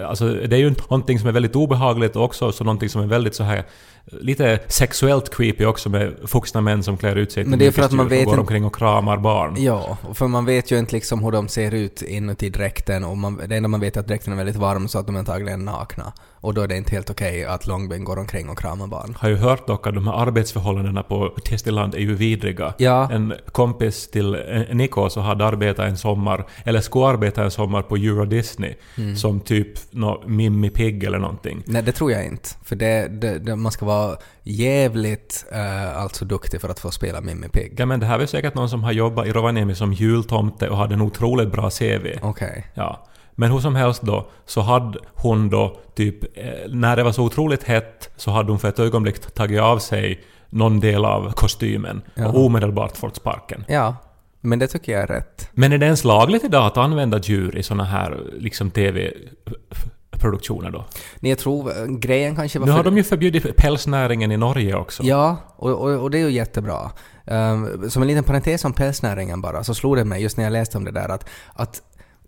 alltså, 0.07 0.33
det 0.33 0.55
är 0.55 0.59
ju 0.59 0.69
någonting 0.69 1.19
som 1.19 1.27
är 1.27 1.33
väldigt 1.33 1.55
obehagligt 1.55 2.15
och 2.15 2.23
också 2.23 2.51
så 2.51 2.63
någonting 2.63 2.89
som 2.89 3.01
är 3.01 3.07
väldigt 3.07 3.35
så 3.35 3.43
här 3.43 3.65
lite 4.05 4.59
sexuellt 4.67 5.35
creepy 5.35 5.65
också 5.65 5.89
med 5.89 6.13
vuxna 6.33 6.61
män 6.61 6.83
som 6.83 6.97
klär 6.97 7.15
ut 7.15 7.31
sig 7.31 7.43
till 7.43 7.49
Men 7.49 7.59
det 7.59 7.65
är 7.65 7.71
för 7.71 7.81
att 7.81 7.91
man 7.91 8.07
vet 8.07 8.27
och 8.27 8.33
går 8.33 8.39
omkring 8.39 8.65
och 8.65 8.75
kramar 8.75 9.17
barn. 9.17 9.55
Ja, 9.57 9.97
för 10.13 10.27
man 10.27 10.45
vet 10.45 10.71
ju 10.71 10.79
inte 10.79 10.95
liksom 10.95 11.23
hur 11.23 11.31
de 11.31 11.47
ser 11.47 11.73
ut 11.73 12.01
inuti 12.01 12.49
dräkten 12.49 13.03
och 13.03 13.17
man, 13.17 13.41
det 13.47 13.55
enda 13.55 13.69
man 13.69 13.79
vet 13.79 13.95
är 13.95 13.99
att 13.99 14.07
dräkten 14.07 14.33
är 14.33 14.37
väldigt 14.37 14.55
varm 14.55 14.87
så 14.87 14.99
att 14.99 15.05
de 15.05 15.15
är 15.15 15.19
antagligen 15.19 15.65
nakna. 15.65 16.13
Och 16.41 16.53
då 16.53 16.61
är 16.61 16.67
det 16.67 16.77
inte 16.77 16.95
helt 16.95 17.09
okej 17.09 17.45
att 17.45 17.67
Långben 17.67 18.03
går 18.03 18.19
omkring 18.19 18.49
och 18.49 18.57
kramar 18.59 18.87
barn. 18.87 19.15
Har 19.19 19.29
ju 19.29 19.35
hört 19.35 19.67
dock 19.67 19.87
att 19.87 19.93
de 19.95 20.07
här 20.07 20.13
arbetsförhållandena 20.13 21.03
på 21.03 21.33
Disneyland 21.49 21.95
är 21.95 21.99
ju 21.99 22.15
vidriga. 22.15 22.73
Ja. 22.77 23.11
En 23.11 23.33
kompis 23.51 24.09
till 24.11 24.35
eh, 24.35 24.75
Niko 24.75 25.09
så 25.09 25.19
hade 25.21 25.45
arbetat 25.45 25.85
en 25.89 25.97
sommar, 25.97 26.45
eller 26.65 26.81
skulle 26.81 27.05
arbeta 27.05 27.43
en 27.43 27.51
sommar 27.51 27.81
på 27.81 27.95
Euro 27.95 28.25
Disney, 28.25 28.73
Mm. 28.97 29.15
som 29.15 29.39
typ 29.39 29.67
nå 29.91 30.23
Mimmi 30.27 30.69
Pigg 30.69 31.03
eller 31.03 31.19
någonting. 31.19 31.63
Nej, 31.65 31.83
det 31.83 31.91
tror 31.91 32.11
jag 32.11 32.25
inte. 32.25 32.49
För 32.63 32.75
det, 32.75 33.07
det, 33.07 33.39
det, 33.39 33.55
man 33.55 33.71
ska 33.71 33.85
vara 33.85 34.15
jävligt 34.43 35.45
eh, 35.51 35.97
alltså 35.97 36.25
duktig 36.25 36.61
för 36.61 36.69
att 36.69 36.79
få 36.79 36.91
spela 36.91 37.21
Mimmi 37.21 37.49
Pigg. 37.49 37.73
Ja 37.77 37.85
men 37.85 37.99
det 37.99 38.05
här 38.05 38.19
är 38.19 38.25
säkert 38.25 38.55
någon 38.55 38.69
som 38.69 38.83
har 38.83 38.91
jobbat 38.91 39.27
i 39.27 39.31
Rovaniemi 39.31 39.75
som 39.75 39.93
jultomte 39.93 40.69
och 40.69 40.77
hade 40.77 40.93
en 40.93 41.01
otroligt 41.01 41.51
bra 41.51 41.69
CV. 41.69 42.07
Okej. 42.21 42.67
Ja. 42.73 43.07
Men 43.41 43.51
hur 43.51 43.59
som 43.59 43.75
helst 43.75 44.01
då, 44.01 44.27
så 44.45 44.61
hade 44.61 44.99
hon 45.15 45.49
då 45.49 45.77
typ, 45.95 46.37
eh, 46.37 46.69
när 46.69 46.95
det 46.95 47.03
var 47.03 47.11
så 47.11 47.23
otroligt 47.23 47.63
hett, 47.63 48.09
så 48.15 48.31
hade 48.31 48.51
hon 48.51 48.59
för 48.59 48.69
ett 48.69 48.79
ögonblick 48.79 49.33
tagit 49.33 49.61
av 49.61 49.79
sig 49.79 50.21
någon 50.49 50.79
del 50.79 51.05
av 51.05 51.31
kostymen 51.31 52.01
Jaha. 52.15 52.27
och 52.27 52.45
omedelbart 52.45 52.97
fått 52.97 53.15
sparken. 53.15 53.65
Ja, 53.67 53.95
men 54.41 54.59
det 54.59 54.67
tycker 54.67 54.91
jag 54.91 55.01
är 55.01 55.07
rätt. 55.07 55.49
Men 55.53 55.73
är 55.73 55.77
det 55.77 55.85
ens 55.85 56.03
lagligt 56.03 56.43
idag 56.43 56.65
att 56.65 56.77
använda 56.77 57.19
djur 57.19 57.57
i 57.57 57.63
såna 57.63 57.83
här 57.83 58.19
liksom 58.39 58.71
TV-produktioner 58.71 60.71
då? 60.71 60.85
Nej, 61.19 61.29
jag 61.29 61.39
tror 61.39 61.69
eh, 61.69 61.85
grejen 61.85 62.35
kanske 62.35 62.59
var 62.59 62.65
Nu 62.65 62.71
har 62.71 62.83
de 62.83 62.97
ju 62.97 63.03
förbjudit 63.03 63.57
pälsnäringen 63.57 64.31
i 64.31 64.37
Norge 64.37 64.75
också. 64.75 65.03
Ja, 65.03 65.37
och, 65.55 65.71
och, 65.71 65.91
och 65.91 66.11
det 66.11 66.17
är 66.17 66.23
ju 66.23 66.31
jättebra. 66.31 66.91
Um, 67.25 67.89
som 67.89 68.01
en 68.01 68.07
liten 68.07 68.23
parentes 68.23 68.65
om 68.65 68.73
pälsnäringen 68.73 69.41
bara, 69.41 69.63
så 69.63 69.73
slog 69.73 69.97
det 69.97 70.05
mig 70.05 70.21
just 70.21 70.37
när 70.37 70.43
jag 70.43 70.53
läste 70.53 70.77
om 70.77 70.85
det 70.85 70.91
där 70.91 71.09
att, 71.09 71.29
att 71.53 71.81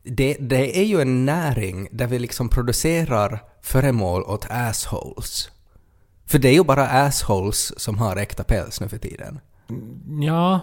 det, 0.03 0.37
det 0.39 0.79
är 0.79 0.83
ju 0.83 1.01
en 1.01 1.25
näring 1.25 1.87
där 1.91 2.07
vi 2.07 2.19
liksom 2.19 2.49
producerar 2.49 3.43
föremål 3.61 4.23
åt 4.23 4.47
assholes. 4.49 5.49
För 6.25 6.39
det 6.39 6.49
är 6.49 6.53
ju 6.53 6.63
bara 6.63 6.87
assholes 6.87 7.79
som 7.79 7.97
har 7.97 8.15
äkta 8.15 8.43
päls 8.43 8.81
nu 8.81 8.89
för 8.89 8.97
tiden. 8.97 9.39
Ja. 10.21 10.59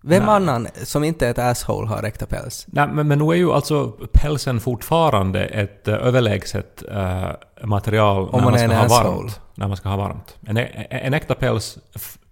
Vem 0.00 0.24
Nej. 0.24 0.34
annan 0.34 0.68
som 0.84 1.04
inte 1.04 1.26
är 1.26 1.30
ett 1.30 1.38
asshole 1.38 1.88
har 1.88 2.02
äkta 2.02 2.26
päls? 2.26 2.66
Nej, 2.68 2.88
men, 2.92 3.08
men 3.08 3.18
nu 3.18 3.24
är 3.24 3.34
ju 3.34 3.52
alltså 3.52 3.92
pälsen 4.12 4.60
fortfarande 4.60 5.44
ett 5.44 5.88
uh, 5.88 5.94
överlägset 5.94 6.82
eh, 6.90 7.28
material 7.62 8.24
när 8.24 8.32
man 8.32 8.44
man, 8.44 8.54
är 8.54 8.68
ska 8.68 8.76
ha 8.76 8.84
asshole. 8.84 9.16
varmt. 9.16 9.40
När 9.54 9.68
man 9.68 9.76
ska 9.76 9.88
ha 9.88 9.96
varmt. 9.96 10.36
En, 10.46 10.56
en 10.90 11.14
äkta 11.14 11.34
päls 11.34 11.78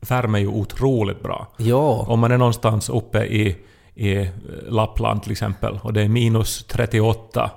värmer 0.01 0.39
ju 0.39 0.49
otroligt 0.49 1.23
bra. 1.23 1.47
Ja. 1.57 2.05
Om 2.09 2.21
man 2.21 2.33
är 2.33 2.39
någonstans 2.39 2.89
uppe 2.89 3.25
i, 3.25 3.57
i 3.95 4.17
eh, 4.17 4.29
Lappland 4.69 5.23
till 5.23 5.33
exempel 5.33 5.81
och 5.83 5.93
det 5.93 6.03
är 6.03 6.09
minus 6.09 6.65
38 6.65 7.51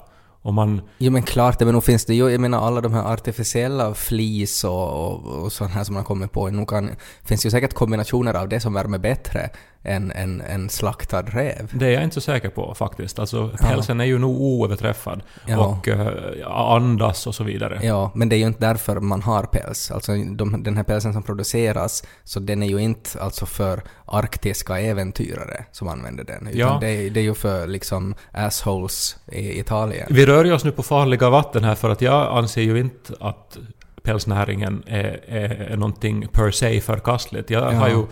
och 0.47 0.53
man... 0.53 0.81
Jo 0.97 1.11
men 1.11 1.23
klart 1.23 1.59
men 1.59 1.73
nog 1.73 1.83
finns 1.83 2.05
det 2.05 2.15
ju, 2.15 2.29
jag 2.29 2.41
menar 2.41 2.67
alla 2.67 2.81
de 2.81 2.93
här 2.93 3.13
artificiella 3.13 3.93
flis 3.93 4.63
och, 4.63 5.07
och, 5.07 5.25
och 5.25 5.51
sånt 5.51 5.71
här 5.71 5.83
som 5.83 5.95
man 5.95 6.03
kommer 6.03 6.27
på, 6.27 6.49
nog 6.49 6.69
kan, 6.69 6.89
finns 7.23 7.45
ju 7.45 7.51
säkert 7.51 7.73
kombinationer 7.73 8.33
av 8.33 8.49
det 8.49 8.59
som 8.59 8.73
värmer 8.73 8.97
bättre 8.97 9.49
än 9.83 10.11
en, 10.11 10.41
en 10.41 10.69
slaktad 10.69 11.21
räv. 11.21 11.69
Det 11.73 11.85
är 11.87 11.91
jag 11.91 12.03
inte 12.03 12.13
så 12.13 12.21
säker 12.21 12.49
på 12.49 12.75
faktiskt. 12.75 13.19
Alltså 13.19 13.49
pälsen 13.59 13.99
är 14.01 14.05
ju 14.05 14.17
nog 14.19 14.41
oöverträffad. 14.41 15.21
Ja. 15.45 15.65
Och 15.65 15.87
eh, 15.87 16.47
andas 16.51 17.27
och 17.27 17.35
så 17.35 17.43
vidare. 17.43 17.79
Ja, 17.83 18.11
men 18.15 18.29
det 18.29 18.35
är 18.35 18.37
ju 18.37 18.47
inte 18.47 18.59
därför 18.67 18.99
man 18.99 19.21
har 19.21 19.43
päls. 19.43 19.91
Alltså 19.91 20.11
de, 20.31 20.63
den 20.63 20.77
här 20.77 20.83
pälsen 20.83 21.13
som 21.13 21.23
produceras, 21.23 22.03
så 22.23 22.39
den 22.39 22.63
är 22.63 22.67
ju 22.67 22.77
inte 22.81 23.21
alltså 23.21 23.45
för 23.45 23.81
arktiska 24.05 24.79
äventyrare 24.79 25.65
som 25.71 25.87
använder 25.87 26.23
den. 26.23 26.47
Utan 26.47 26.59
Ja. 26.59 26.77
det, 26.81 26.87
är- 26.89 27.09
det 27.09 27.19
är 27.19 27.23
ju 27.23 27.33
för 27.33 27.67
liksom 27.67 28.15
assholes 28.31 29.17
i 29.31 29.59
Italien. 29.59 30.07
Vi 30.09 30.25
rör 30.25 30.45
ju 30.45 30.53
oss 30.53 30.63
nu 30.63 30.71
på 30.71 30.83
farliga 30.83 31.29
vatten 31.29 31.63
här 31.63 31.75
för 31.75 31.89
att 31.89 32.01
jag 32.01 32.37
anser 32.37 32.61
ju 32.61 32.79
inte 32.79 33.13
att 33.19 33.57
pälsnäringen 34.03 34.83
är, 34.87 35.19
är, 35.27 35.49
är 35.71 35.77
någonting 35.77 36.27
per 36.31 36.51
se 36.51 36.81
förkastligt. 36.81 37.49
Jag 37.49 37.73
Ja. 37.73 37.77
har 37.77 37.89
ju 37.89 38.05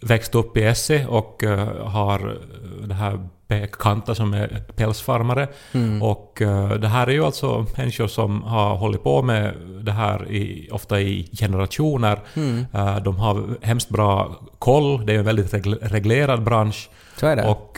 växt 0.00 0.34
upp 0.34 0.56
i 0.56 0.62
Esse 0.62 1.06
och 1.06 1.44
eh, 1.44 1.86
har 1.86 2.38
det 2.86 2.94
här 2.94 3.28
bekanta 3.48 4.14
som 4.14 4.34
är 4.34 4.64
pälsfarmare. 4.76 5.48
Mm. 5.72 6.02
Och 6.02 6.42
eh, 6.42 6.70
det 6.70 6.88
här 6.88 7.06
är 7.06 7.10
ju 7.12 7.24
alltså 7.24 7.66
människor 7.76 8.06
som 8.06 8.42
har 8.42 8.76
hållit 8.76 9.02
på 9.02 9.22
med 9.22 9.54
det 9.82 9.92
här 9.92 10.30
i, 10.32 10.68
ofta 10.72 11.00
i 11.00 11.28
generationer. 11.38 12.18
Mm. 12.34 12.66
Eh, 12.74 12.96
de 13.02 13.16
har 13.16 13.44
hemskt 13.62 13.88
bra 13.88 14.36
koll, 14.58 15.06
det 15.06 15.14
är 15.14 15.18
en 15.18 15.24
väldigt 15.24 15.52
regl- 15.52 15.78
reglerad 15.82 16.42
bransch. 16.42 16.90
Så 17.16 17.34
det. 17.34 17.48
Och 17.48 17.72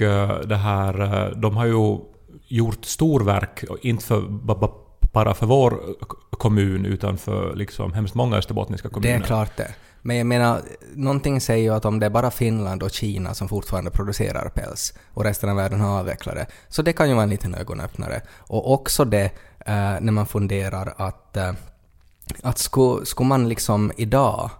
det 0.48 0.56
här, 0.56 1.32
de 1.36 1.56
har 1.56 1.66
ju 1.66 1.98
gjort 2.48 2.84
storverk, 2.84 3.64
inte 3.82 4.04
för, 4.04 4.20
ba- 4.20 4.54
ba- 4.54 4.72
bara 5.12 5.34
för 5.34 5.46
vår 5.46 5.80
kommun 6.30 6.86
utan 6.86 7.18
för 7.18 7.56
liksom 7.56 7.92
hemskt 7.92 8.14
många 8.14 8.36
österbottniska 8.36 8.88
Det 8.88 8.94
kommuner. 8.94 9.14
är 9.16 9.20
klart 9.20 9.56
det. 9.56 9.74
Men 10.08 10.16
jag 10.16 10.26
menar, 10.26 10.62
någonting 10.94 11.40
säger 11.40 11.62
ju 11.62 11.74
att 11.74 11.84
om 11.84 11.98
det 11.98 12.06
är 12.06 12.10
bara 12.10 12.30
Finland 12.30 12.82
och 12.82 12.90
Kina 12.90 13.34
som 13.34 13.48
fortfarande 13.48 13.90
producerar 13.90 14.48
päls 14.48 14.94
och 15.14 15.24
resten 15.24 15.50
av 15.50 15.56
världen 15.56 15.80
har 15.80 15.98
avvecklat 15.98 16.34
det, 16.34 16.46
så 16.68 16.82
det 16.82 16.92
kan 16.92 17.08
ju 17.08 17.14
vara 17.14 17.22
en 17.22 17.30
liten 17.30 17.54
ögonöppnare. 17.54 18.20
Och 18.36 18.72
också 18.72 19.04
det 19.04 19.24
eh, 19.66 20.00
när 20.00 20.12
man 20.12 20.26
funderar 20.26 20.94
att, 20.96 21.36
eh, 21.36 21.52
att 22.42 22.58
skulle, 22.58 23.06
skulle 23.06 23.28
man 23.28 23.48
liksom 23.48 23.92
idag 23.96 24.50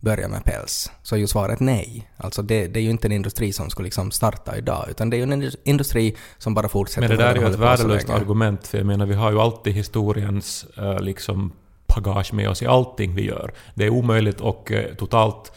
börja 0.00 0.28
med 0.28 0.44
päls, 0.44 0.90
så 1.02 1.14
är 1.14 1.18
ju 1.18 1.26
svaret 1.26 1.60
nej. 1.60 2.10
Alltså 2.16 2.42
det, 2.42 2.66
det 2.66 2.80
är 2.80 2.84
ju 2.84 2.90
inte 2.90 3.08
en 3.08 3.12
industri 3.12 3.52
som 3.52 3.70
skulle 3.70 3.86
liksom 3.86 4.10
starta 4.10 4.56
idag, 4.56 4.86
utan 4.90 5.10
det 5.10 5.16
är 5.16 5.26
ju 5.26 5.32
en 5.32 5.52
industri 5.64 6.16
som 6.38 6.54
bara 6.54 6.68
fortsätter. 6.68 7.08
Men 7.08 7.16
det 7.16 7.24
där 7.24 7.34
är 7.34 7.40
ju 7.40 7.46
ett 7.46 7.58
värdelöst 7.58 8.10
argument, 8.10 8.66
för 8.66 8.78
jag 8.78 8.86
menar 8.86 9.06
vi 9.06 9.14
har 9.14 9.30
ju 9.32 9.40
alltid 9.40 9.74
historiens 9.74 10.66
eh, 10.76 11.00
liksom 11.00 11.52
bagage 11.94 12.32
med 12.32 12.48
oss 12.50 12.62
i 12.62 12.66
allting 12.66 13.14
vi 13.14 13.24
gör. 13.26 13.52
Det 13.74 13.84
är 13.84 13.90
omöjligt 13.90 14.40
och 14.40 14.72
eh, 14.72 14.94
totalt 14.94 15.52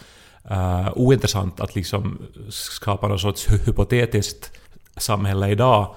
eh, 0.49 0.87
ointressant 0.95 1.59
att 1.59 1.75
liksom 1.75 2.21
skapa 2.49 3.07
något 3.07 3.21
sorts 3.21 3.47
hy- 3.49 3.65
hypotetiskt 3.65 4.51
samhälle 4.97 5.49
idag 5.49 5.95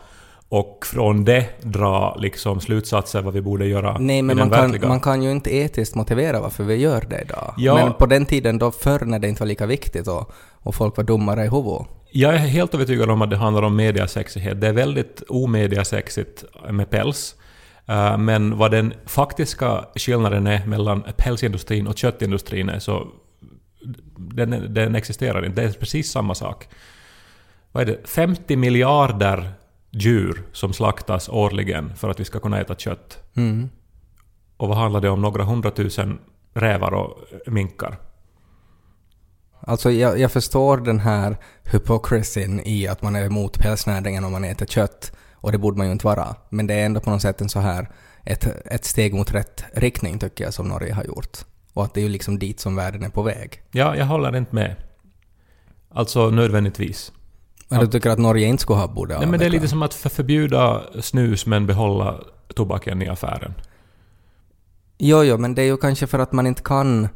och 0.50 0.86
från 0.86 1.24
det 1.24 1.46
dra 1.62 2.16
liksom 2.18 2.60
slutsatser 2.60 3.22
vad 3.22 3.34
vi 3.34 3.40
borde 3.40 3.66
göra 3.66 3.96
Nej, 3.98 4.22
men 4.22 4.36
man 4.36 4.50
kan, 4.50 4.88
man 4.88 5.00
kan 5.00 5.22
ju 5.22 5.30
inte 5.30 5.54
etiskt 5.54 5.94
motivera 5.94 6.40
varför 6.40 6.64
vi 6.64 6.74
gör 6.74 7.06
det 7.10 7.20
idag. 7.20 7.54
Ja. 7.56 7.74
Men 7.74 7.92
på 7.92 8.06
den 8.06 8.26
tiden 8.26 8.58
då 8.58 8.70
förr 8.70 9.04
när 9.04 9.18
det 9.18 9.28
inte 9.28 9.42
var 9.42 9.46
lika 9.48 9.66
viktigt 9.66 10.08
och, 10.08 10.32
och 10.62 10.74
folk 10.74 10.96
var 10.96 11.04
dummare 11.04 11.44
i 11.44 11.48
huvudet. 11.48 11.86
Jag 12.10 12.34
är 12.34 12.38
helt 12.38 12.74
övertygad 12.74 13.10
om 13.10 13.22
att 13.22 13.30
det 13.30 13.36
handlar 13.36 13.62
om 13.62 13.76
mediasexighet. 13.76 14.60
Det 14.60 14.68
är 14.68 14.72
väldigt 14.72 15.22
omediasexigt 15.28 16.44
med 16.70 16.90
päls. 16.90 17.34
Eh, 17.88 18.18
Men 18.18 18.58
vad 18.58 18.70
den 18.70 18.94
faktiska 19.06 19.84
skillnaden 19.94 20.46
är 20.46 20.66
mellan 20.66 21.04
pälsindustrin 21.16 21.86
och 21.86 21.98
köttindustrin 21.98 22.68
är 22.68 22.78
så... 22.78 23.08
Den, 24.16 24.74
den 24.74 24.94
existerar 24.94 25.44
inte. 25.46 25.60
Det 25.60 25.68
är 25.68 25.72
precis 25.72 26.10
samma 26.10 26.34
sak. 26.34 26.68
Vad 27.72 27.82
är 27.82 27.86
det? 27.86 28.08
50 28.08 28.56
miljarder 28.56 29.52
djur 29.90 30.42
som 30.52 30.72
slaktas 30.72 31.28
årligen 31.28 31.96
för 31.96 32.10
att 32.10 32.20
vi 32.20 32.24
ska 32.24 32.40
kunna 32.40 32.60
äta 32.60 32.74
kött. 32.74 33.22
Mm. 33.34 33.68
Och 34.56 34.68
vad 34.68 34.76
handlar 34.76 35.00
det 35.00 35.08
om? 35.10 35.22
Några 35.22 35.44
hundratusen 35.44 36.18
rävar 36.54 36.94
och 36.94 37.18
minkar. 37.46 37.98
Alltså 39.60 39.90
jag, 39.90 40.18
jag 40.18 40.32
förstår 40.32 40.76
den 40.76 40.98
här 40.98 41.36
hypocrisyn 41.64 42.60
i 42.60 42.88
att 42.88 43.02
man 43.02 43.16
är 43.16 43.24
emot 43.24 43.58
pälsnäringen 43.58 44.24
om 44.24 44.32
man 44.32 44.44
äter 44.44 44.66
kött. 44.66 45.12
Och 45.40 45.52
det 45.52 45.58
borde 45.58 45.78
man 45.78 45.86
ju 45.86 45.92
inte 45.92 46.06
vara. 46.06 46.34
Men 46.48 46.66
det 46.66 46.74
är 46.74 46.86
ändå 46.86 47.00
på 47.00 47.10
något 47.10 47.22
sätt 47.22 47.40
en 47.40 47.48
så 47.48 47.60
här 47.60 47.88
ett, 48.24 48.46
ett 48.66 48.84
steg 48.84 49.14
mot 49.14 49.34
rätt 49.34 49.64
riktning 49.72 50.18
tycker 50.18 50.44
jag 50.44 50.54
som 50.54 50.68
Norge 50.68 50.92
har 50.94 51.04
gjort. 51.04 51.38
Och 51.74 51.84
att 51.84 51.94
det 51.94 52.00
är 52.00 52.02
ju 52.02 52.08
liksom 52.08 52.38
dit 52.38 52.60
som 52.60 52.76
världen 52.76 53.02
är 53.02 53.08
på 53.08 53.22
väg. 53.22 53.62
Ja, 53.70 53.96
jag 53.96 54.06
håller 54.06 54.36
inte 54.36 54.54
med. 54.54 54.76
Alltså 55.90 56.30
nödvändigtvis. 56.30 57.12
Men 57.68 57.80
du 57.80 57.86
tycker 57.86 58.10
att 58.10 58.18
Norge 58.18 58.46
inte 58.46 58.62
skulle 58.62 58.78
ha 58.78 58.88
borde 58.88 59.18
Nej, 59.18 59.26
men 59.26 59.40
det 59.40 59.46
är 59.46 59.50
lite 59.50 59.68
som 59.68 59.82
att 59.82 59.94
för- 59.94 60.08
förbjuda 60.08 60.82
snus 61.00 61.46
men 61.46 61.66
behålla 61.66 62.20
tobaken 62.54 63.02
i 63.02 63.08
affären. 63.08 63.54
Jo, 64.98 65.22
jo, 65.24 65.38
men 65.38 65.54
det 65.54 65.62
är 65.62 65.66
ju 65.66 65.76
kanske 65.76 66.06
för 66.06 66.18
att 66.18 66.32
man 66.32 66.46
inte 66.46 66.62
kan 66.62 67.08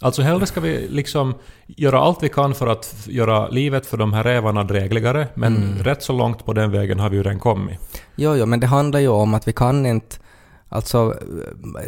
Alltså 0.00 0.22
hellre 0.22 0.46
ska 0.46 0.60
vi 0.60 0.88
liksom 0.88 1.34
göra 1.66 1.98
allt 2.00 2.22
vi 2.22 2.28
kan 2.28 2.54
för 2.54 2.66
att 2.66 2.94
göra 3.06 3.48
livet 3.48 3.86
för 3.86 3.96
de 3.96 4.12
här 4.12 4.22
rävarna 4.22 4.64
drägligare, 4.64 5.26
men 5.34 5.56
Mm. 5.56 5.78
rätt 5.84 6.02
så 6.02 6.12
långt 6.12 6.44
på 6.44 6.52
den 6.52 6.70
vägen 6.70 7.00
har 7.00 7.10
vi 7.10 7.16
ju 7.16 7.22
redan 7.22 7.38
kommit. 7.38 7.78
Jo, 8.16 8.36
jo, 8.36 8.46
men 8.46 8.60
det 8.60 8.66
handlar 8.66 9.00
ju 9.00 9.08
om 9.08 9.34
att 9.34 9.48
vi 9.48 9.52
kan 9.52 9.86
inte... 9.86 10.16
Alltså, 10.70 11.14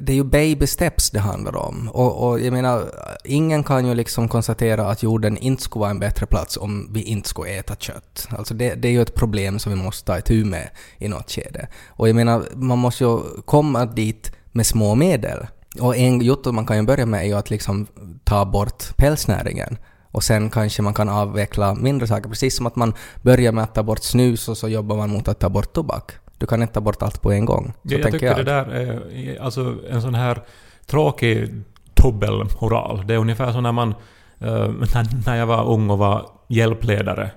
det 0.00 0.12
är 0.12 0.16
ju 0.16 0.24
baby 0.24 0.66
steps 0.66 1.10
det 1.10 1.18
handlar 1.20 1.56
om. 1.56 1.88
Och, 1.92 2.28
och 2.28 2.40
jag 2.40 2.52
menar, 2.52 2.84
ingen 3.24 3.64
kan 3.64 3.86
ju 3.86 3.94
liksom 3.94 4.28
konstatera 4.28 4.86
att 4.86 5.02
jorden 5.02 5.36
inte 5.36 5.62
skulle 5.62 5.80
vara 5.80 5.90
en 5.90 5.98
bättre 5.98 6.26
plats 6.26 6.56
om 6.56 6.88
vi 6.92 7.02
inte 7.02 7.28
skulle 7.28 7.50
äta 7.50 7.74
kött. 7.76 8.28
Alltså 8.30 8.54
det, 8.54 8.74
det 8.74 8.88
är 8.88 8.92
ju 8.92 9.02
ett 9.02 9.14
problem 9.14 9.58
som 9.58 9.72
vi 9.72 9.78
måste 9.82 10.06
ta 10.06 10.18
itu 10.18 10.44
med 10.44 10.68
i 10.98 11.08
något 11.08 11.30
skede. 11.30 11.68
Och 11.88 12.08
jag 12.08 12.16
menar, 12.16 12.42
man 12.54 12.78
måste 12.78 13.04
ju 13.04 13.18
komma 13.44 13.86
dit 13.86 14.32
med 14.52 14.66
små 14.66 14.94
medel. 14.94 15.46
Och 15.80 15.96
en 15.96 16.20
jotto 16.20 16.52
man 16.52 16.66
kan 16.66 16.86
börja 16.86 17.06
med 17.06 17.20
är 17.20 17.24
ju 17.24 17.34
att 17.34 17.50
liksom 17.50 17.86
ta 18.24 18.44
bort 18.44 18.96
pälsnäringen. 18.96 19.78
Och 20.12 20.24
sen 20.24 20.50
kanske 20.50 20.82
man 20.82 20.94
kan 20.94 21.08
avveckla 21.08 21.74
mindre 21.74 22.06
saker, 22.06 22.28
precis 22.28 22.56
som 22.56 22.66
att 22.66 22.76
man 22.76 22.94
börjar 23.22 23.52
med 23.52 23.64
att 23.64 23.74
ta 23.74 23.82
bort 23.82 24.02
snus 24.02 24.48
och 24.48 24.56
så 24.56 24.68
jobbar 24.68 24.96
man 24.96 25.10
mot 25.10 25.28
att 25.28 25.38
ta 25.40 25.48
bort 25.48 25.72
tobak. 25.72 26.12
Du 26.38 26.46
kan 26.46 26.62
inte 26.62 26.74
ta 26.74 26.80
bort 26.80 27.02
allt 27.02 27.22
på 27.22 27.32
en 27.32 27.44
gång. 27.44 27.72
Så 27.82 27.94
Ja, 27.94 27.98
jag 27.98 28.12
tycker 28.12 28.26
jag. 28.26 28.36
det 28.36 28.42
där 28.42 28.70
är 28.70 29.40
alltså 29.40 29.76
en 29.90 30.02
sån 30.02 30.14
här 30.14 30.42
tråkig 30.86 31.62
dubbelmoral. 32.02 33.06
Det 33.06 33.14
är 33.14 33.18
ungefär 33.18 33.52
som 33.52 33.62
när 33.62 33.72
man, 33.72 33.94
eh, 34.38 34.68
när, 35.26 35.36
jag 35.36 35.46
var 35.46 35.68
ung 35.68 35.90
och 35.90 35.98
var 35.98 36.26
hjälpledare 36.48 37.30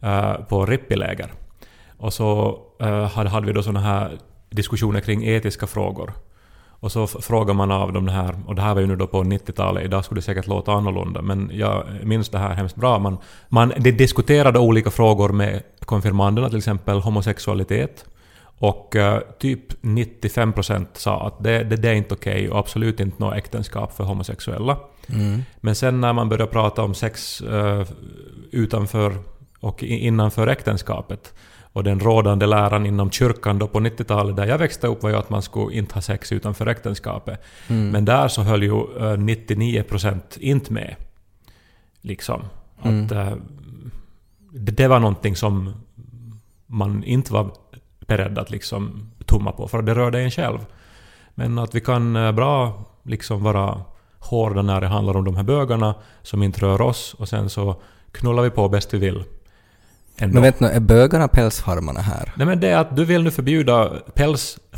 eh, 0.00 0.34
på 0.34 0.66
Rippiläger. 0.66 1.32
Och 1.98 2.12
så 2.12 2.58
eh, 2.80 3.04
hade, 3.04 3.30
hade 3.30 3.46
vi 3.46 3.52
då 3.52 3.62
såna 3.62 3.80
här 3.80 4.18
diskussioner 4.50 5.00
kring 5.00 5.24
etiska 5.24 5.66
frågor. 5.66 6.12
Och 6.84 6.92
så 6.92 7.06
frågar 7.06 7.54
man 7.54 7.70
av 7.70 7.92
de 7.92 8.08
här, 8.08 8.34
och 8.46 8.54
det 8.54 8.62
här 8.62 8.74
var 8.74 8.80
ju 8.80 8.86
nu 8.86 8.96
då 8.96 9.06
på 9.06 9.22
90-talet, 9.22 9.84
idag 9.84 10.04
skulle 10.04 10.18
det 10.18 10.24
säkert 10.24 10.46
låta 10.46 10.72
annorlunda, 10.72 11.22
men 11.22 11.50
jag 11.52 11.84
minns 12.02 12.28
det 12.28 12.38
här 12.38 12.54
hemskt 12.54 12.76
bra. 12.76 12.98
Man, 12.98 13.18
man 13.48 13.72
de 13.78 13.92
diskuterade 13.92 14.58
olika 14.58 14.90
frågor 14.90 15.28
med 15.28 15.62
konfirmanderna, 15.80 16.48
till 16.48 16.58
exempel 16.58 17.00
homosexualitet. 17.00 18.04
Och 18.58 18.96
eh, 18.96 19.20
typ 19.38 19.82
95% 19.82 20.86
sa 20.92 21.26
att 21.26 21.44
det, 21.44 21.64
det, 21.64 21.76
det 21.76 21.88
är 21.88 21.94
inte 21.94 22.14
okej 22.14 22.50
och 22.50 22.58
absolut 22.58 23.00
inte 23.00 23.22
något 23.22 23.36
äktenskap 23.36 23.96
för 23.96 24.04
homosexuella. 24.04 24.76
Mm. 25.08 25.42
Men 25.60 25.74
sen 25.74 26.00
när 26.00 26.12
man 26.12 26.28
börjar 26.28 26.46
prata 26.46 26.82
om 26.82 26.94
sex 26.94 27.40
eh, 27.40 27.86
utanför 28.50 29.14
och 29.60 29.82
innanför 29.82 30.46
äktenskapet 30.46 31.34
och 31.74 31.84
den 31.84 32.00
rådande 32.00 32.46
läran 32.46 32.86
inom 32.86 33.10
kyrkan 33.10 33.58
då 33.58 33.68
på 33.68 33.80
90-talet 33.80 34.36
där 34.36 34.46
jag 34.46 34.58
växte 34.58 34.86
upp 34.86 35.02
var 35.02 35.10
ju 35.10 35.16
att 35.16 35.30
man 35.30 35.42
skulle 35.42 35.76
inte 35.76 35.94
ha 35.94 36.02
sex 36.02 36.32
utanför 36.32 36.66
äktenskapet. 36.66 37.44
Mm. 37.68 37.90
Men 37.90 38.04
där 38.04 38.28
så 38.28 38.42
höll 38.42 38.62
ju 38.62 38.70
eh, 38.70 39.16
99% 39.16 40.20
inte 40.38 40.72
med. 40.72 40.96
Liksom. 42.00 42.42
Mm. 42.82 43.04
Att 43.04 43.12
eh, 43.12 43.32
det, 44.52 44.72
det 44.72 44.88
var 44.88 45.00
någonting 45.00 45.36
som 45.36 45.72
man 46.66 47.04
inte 47.04 47.32
var 47.32 47.50
beredd 48.06 48.38
att 48.38 48.50
liksom 48.50 49.10
tumma 49.26 49.52
på, 49.52 49.68
för 49.68 49.82
det 49.82 49.94
rörde 49.94 50.20
en 50.20 50.30
själv. 50.30 50.58
Men 51.34 51.58
att 51.58 51.74
vi 51.74 51.80
kan 51.80 52.16
eh, 52.16 52.32
bra 52.32 52.84
liksom 53.02 53.42
vara 53.42 53.80
hårda 54.18 54.62
när 54.62 54.80
det 54.80 54.86
handlar 54.86 55.16
om 55.16 55.24
de 55.24 55.36
här 55.36 55.42
bögarna 55.42 55.94
som 56.22 56.42
inte 56.42 56.60
rör 56.60 56.80
oss 56.80 57.14
och 57.14 57.28
sen 57.28 57.50
så 57.50 57.76
knullar 58.12 58.42
vi 58.42 58.50
på 58.50 58.68
bäst 58.68 58.94
vi 58.94 58.98
vill. 58.98 59.24
Ändå. 60.18 60.34
Men 60.34 60.42
vänta 60.42 60.58
nu, 60.60 60.70
är 60.70 60.80
bögarna 60.80 61.28
pälsfarmarna 61.28 62.00
här? 62.00 62.32
Nej 62.36 62.46
men 62.46 62.60
det 62.60 62.68
är 62.68 62.76
att 62.76 62.96
du 62.96 63.04
vill 63.04 63.22
nu 63.22 63.30
förbjuda 63.30 63.92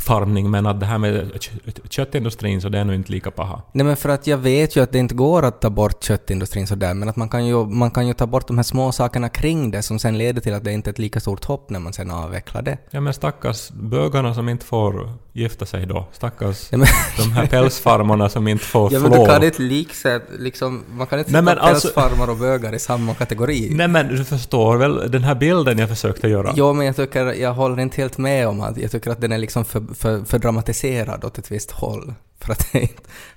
pälsfarmning 0.07 0.51
men 0.51 0.65
att 0.67 0.79
det 0.79 0.85
här 0.85 0.97
med 0.97 1.31
kö- 1.41 1.71
köttindustrin 1.89 2.61
så 2.61 2.69
det 2.69 2.79
är 2.79 2.83
nog 2.85 2.95
inte 2.95 3.11
lika 3.11 3.31
paha. 3.31 3.61
Nej 3.71 3.85
men 3.85 3.97
för 3.97 4.09
att 4.09 4.27
jag 4.27 4.37
vet 4.37 4.75
ju 4.75 4.83
att 4.83 4.91
det 4.91 4.99
inte 4.99 5.15
går 5.15 5.43
att 5.45 5.61
ta 5.61 5.69
bort 5.69 6.03
köttindustrin 6.03 6.67
sådär, 6.67 6.93
men 6.93 7.09
att 7.09 7.15
man 7.15 7.29
kan, 7.29 7.45
ju, 7.45 7.65
man 7.65 7.91
kan 7.91 8.07
ju 8.07 8.13
ta 8.13 8.27
bort 8.27 8.47
de 8.47 8.57
här 8.57 8.63
små 8.63 8.91
sakerna 8.91 9.29
kring 9.29 9.71
det 9.71 9.81
som 9.81 9.99
sen 9.99 10.17
leder 10.17 10.41
till 10.41 10.53
att 10.53 10.63
det 10.63 10.71
inte 10.71 10.89
är 10.89 10.91
ett 10.91 10.99
lika 10.99 11.19
stort 11.19 11.45
hopp 11.45 11.69
när 11.69 11.79
man 11.79 11.93
sen 11.93 12.11
avvecklar 12.11 12.61
det. 12.61 12.77
Ja 12.91 12.99
men 13.01 13.13
stackars 13.13 13.69
bögarna 13.71 14.33
som 14.33 14.49
inte 14.49 14.65
får 14.65 15.11
gifta 15.33 15.65
sig 15.65 15.85
då. 15.85 16.07
Stackars 16.11 16.67
Ja, 16.71 16.77
men, 16.77 16.87
de 17.17 17.31
här 17.31 17.45
pälsfarmarna 17.47 18.29
som 18.29 18.47
inte 18.47 18.65
får 18.65 18.93
ja, 18.93 18.99
flå. 18.99 19.09
men 19.09 19.19
du 19.19 19.25
kan 19.25 19.43
inte 19.43 19.61
liksätta, 19.61 20.25
liksom, 20.39 20.83
man 20.91 21.07
kan 21.07 21.19
inte 21.19 21.31
sätta 21.31 21.53
alltså- 21.53 21.87
pälsfarmar 21.87 22.29
och 22.29 22.37
bögar 22.37 22.75
i 22.75 22.79
samma 22.79 23.13
kategori. 23.13 23.69
Nej 23.71 23.87
men 23.87 24.07
du 24.07 24.23
förstår 24.25 24.77
väl 24.77 25.11
den 25.11 25.23
här 25.23 25.35
bilden 25.35 25.77
jag 25.79 25.89
försökte 25.89 26.27
göra? 26.27 26.53
Jo, 26.55 26.73
men 26.73 26.85
jag 26.85 26.95
tycker, 26.95 27.25
jag 27.33 27.53
håller 27.53 27.79
inte 27.79 28.01
helt 28.01 28.17
med 28.17 28.47
om 28.47 28.61
att, 28.61 28.77
jag 28.77 28.91
tycker 28.91 29.11
att 29.11 29.21
den 29.21 29.31
är 29.31 29.37
liksom 29.37 29.65
för, 29.65 29.83
för, 29.95 30.23
för 30.23 30.39
dramatiserad 30.39 31.25
åt 31.25 31.37
ett 31.37 31.51
visst 31.51 31.71
håll. 31.71 32.13
För 32.39 32.51
att, 32.51 32.67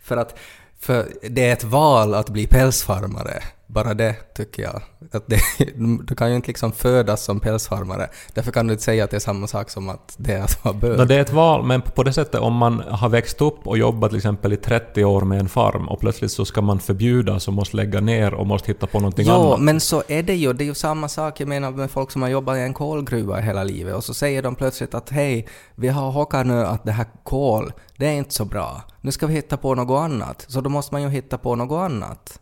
för 0.02 0.16
att 0.16 0.38
för 0.80 1.12
det 1.22 1.48
är 1.48 1.52
ett 1.52 1.64
val 1.64 2.14
att 2.14 2.30
bli 2.30 2.46
pälsfarmare. 2.46 3.42
Bara 3.72 3.94
det 3.94 4.34
tycker 4.34 4.62
jag. 4.62 4.82
Att 5.12 5.26
det, 5.26 5.40
du 6.04 6.14
kan 6.14 6.30
ju 6.30 6.36
inte 6.36 6.48
liksom 6.48 6.72
födas 6.72 7.24
som 7.24 7.40
pälsfarmare. 7.40 8.08
Därför 8.34 8.52
kan 8.52 8.66
du 8.66 8.72
inte 8.72 8.84
säga 8.84 9.04
att 9.04 9.10
det 9.10 9.16
är 9.16 9.20
samma 9.20 9.46
sak 9.46 9.70
som 9.70 9.88
att 9.88 10.14
det 10.16 10.32
är 10.32 10.42
att 10.42 10.64
vara 10.64 10.74
bög. 10.74 11.08
det 11.08 11.14
är 11.14 11.20
ett 11.20 11.32
val, 11.32 11.64
men 11.64 11.82
på 11.82 12.02
det 12.02 12.12
sättet 12.12 12.40
om 12.40 12.54
man 12.54 12.82
har 12.88 13.08
växt 13.08 13.40
upp 13.40 13.66
och 13.66 13.78
jobbat 13.78 14.10
till 14.10 14.16
exempel 14.16 14.52
i 14.52 14.56
30 14.56 15.04
år 15.04 15.20
med 15.22 15.40
en 15.40 15.48
farm 15.48 15.88
och 15.88 16.00
plötsligt 16.00 16.32
så 16.32 16.44
ska 16.44 16.60
man 16.62 16.78
förbjuda 16.80 17.40
så 17.40 17.52
måste 17.52 17.76
lägga 17.76 18.00
ner 18.00 18.34
och 18.34 18.46
måste 18.46 18.68
hitta 18.68 18.86
på 18.86 19.00
någonting 19.00 19.26
Jo, 19.28 19.34
annat. 19.34 19.60
men 19.60 19.80
så 19.80 20.02
är 20.08 20.22
det 20.22 20.34
ju. 20.34 20.52
Det 20.52 20.64
är 20.64 20.66
ju 20.66 20.74
samma 20.74 21.08
sak 21.08 21.40
jag 21.40 21.48
menar 21.48 21.70
med 21.70 21.90
folk 21.90 22.10
som 22.10 22.22
har 22.22 22.28
jobbat 22.28 22.56
i 22.56 22.60
en 22.60 22.74
kolgruva 22.74 23.36
hela 23.36 23.64
livet 23.64 23.94
och 23.94 24.04
så 24.04 24.14
säger 24.14 24.42
de 24.42 24.54
plötsligt 24.54 24.94
att 24.94 25.10
hej, 25.10 25.48
vi 25.74 25.88
har 25.88 26.10
hockat 26.10 26.46
nu 26.46 26.64
att 26.66 26.84
det 26.84 26.92
här 26.92 27.06
kol, 27.22 27.72
det 27.96 28.06
är 28.06 28.12
inte 28.12 28.34
så 28.34 28.44
bra. 28.44 28.82
Nu 29.00 29.12
ska 29.12 29.26
vi 29.26 29.34
hitta 29.34 29.56
på 29.56 29.74
något 29.74 30.00
annat. 30.00 30.44
Så 30.48 30.60
då 30.60 30.70
måste 30.70 30.94
man 30.94 31.02
ju 31.02 31.08
hitta 31.08 31.38
på 31.38 31.54
något 31.56 31.90
annat. 31.90 32.40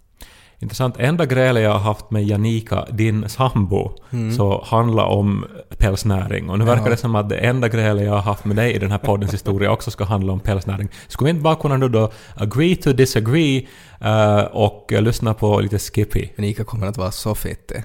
Intressant. 0.60 0.96
Enda 0.98 1.26
grälet 1.26 1.62
jag 1.62 1.70
har 1.72 1.78
haft 1.78 2.10
med 2.10 2.24
Janika, 2.24 2.86
din 2.92 3.28
sambo, 3.28 3.90
så 4.36 4.64
handlar 4.66 5.04
om 5.04 5.44
pälsnäring. 5.78 6.50
Och 6.50 6.58
nu 6.58 6.64
verkar 6.64 6.78
Mm. 6.80 6.84
Ja. 6.90 6.90
det 6.90 6.96
som 7.00 7.14
att 7.14 7.28
det 7.28 7.36
enda 7.36 7.68
grälet 7.68 8.04
jag 8.04 8.12
har 8.12 8.20
haft 8.20 8.44
med 8.44 8.56
dig 8.56 8.72
i 8.74 8.78
den 8.78 8.90
här 8.90 8.98
poddens 8.98 9.34
historia 9.34 9.70
också 9.70 9.90
ska 9.90 10.04
handla 10.04 10.32
om 10.32 10.40
pälsnäring. 10.40 10.88
Skulle 11.08 11.26
vi 11.26 11.30
inte 11.30 11.42
bara 11.42 11.56
kunna 11.56 11.76
nu 11.76 11.88
då 11.88 12.10
agree 12.34 12.76
to 12.76 12.92
disagree 12.92 13.66
eh, 14.00 14.38
och 14.40 14.92
eh, 14.92 15.02
lyssna 15.02 15.34
på 15.34 15.60
lite 15.60 15.78
Skippy? 15.78 16.28
Unika 16.38 16.64
kommer 16.64 16.86
att 16.86 16.96
vara 16.96 17.10
så 17.10 17.34
fittig. 17.34 17.82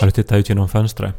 Har 0.00 0.06
du 0.06 0.10
tittat 0.10 0.38
ut 0.38 0.48
genom 0.48 0.68
fönstret? 0.68 1.14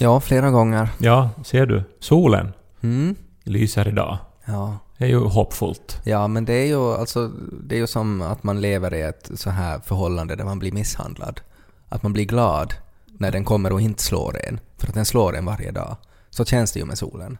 Ja, 0.00 0.20
flera 0.20 0.50
gånger. 0.50 0.88
Ja, 0.98 1.30
ser 1.44 1.66
du? 1.66 1.82
Solen 2.00 2.52
Mm. 2.82 3.14
lyser 3.44 3.88
idag. 3.88 4.18
Ja. 4.44 4.78
Det 4.98 5.04
är 5.04 5.08
ju 5.08 5.18
hoppfullt. 5.24 6.00
Ja, 6.04 6.28
men 6.28 6.44
det 6.44 6.52
är 6.52 6.66
ju 6.66 6.92
alltså, 6.94 7.30
det 7.62 7.74
är 7.74 7.78
ju 7.78 7.86
som 7.86 8.22
att 8.22 8.42
man 8.42 8.60
lever 8.60 8.94
i 8.94 9.02
ett 9.02 9.30
så 9.34 9.50
här 9.50 9.78
förhållande 9.84 10.36
där 10.36 10.44
man 10.44 10.58
blir 10.58 10.72
misshandlad. 10.72 11.40
Att 11.88 12.02
man 12.02 12.12
blir 12.12 12.24
glad 12.24 12.74
när 13.18 13.30
den 13.32 13.44
kommer 13.44 13.72
och 13.72 13.80
inte 13.80 14.02
slår 14.02 14.36
en, 14.48 14.60
för 14.78 14.88
att 14.88 14.94
den 14.94 15.04
slår 15.04 15.36
en 15.36 15.44
varje 15.44 15.70
dag. 15.70 15.96
Så 16.30 16.44
känns 16.44 16.72
det 16.72 16.80
ju 16.80 16.86
med 16.86 16.98
solen. 16.98 17.38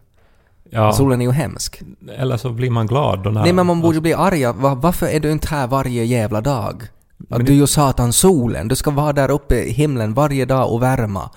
Ja, 0.71 0.93
Solen 0.93 1.21
är 1.21 1.25
ju 1.25 1.31
hemsk. 1.31 1.81
eller 2.17 2.37
så 2.37 2.49
blir 2.49 2.69
man 2.69 2.87
glad 2.87 3.23
då 3.23 3.29
när... 3.29 3.41
Nej 3.43 3.53
men 3.53 3.65
man 3.65 3.81
borde 3.81 3.95
ju 3.95 4.01
bli 4.01 4.13
arga. 4.13 4.53
Va, 4.53 4.75
varför 4.75 5.07
är 5.07 5.19
du 5.19 5.31
inte 5.31 5.47
här 5.47 5.67
varje 5.67 6.03
jävla 6.03 6.41
dag? 6.41 6.83
Att 7.29 7.37
Men 7.37 7.45
du 7.45 7.51
är 7.51 7.55
ju 7.55 7.67
satan 7.67 8.13
solen. 8.13 8.67
Du 8.67 8.75
ska 8.75 8.91
vara 8.91 9.13
där 9.13 9.31
uppe 9.31 9.55
i 9.55 9.71
himlen 9.71 10.13
varje 10.13 10.45
dag 10.45 10.73
och 10.73 10.81
värma. 10.83 11.29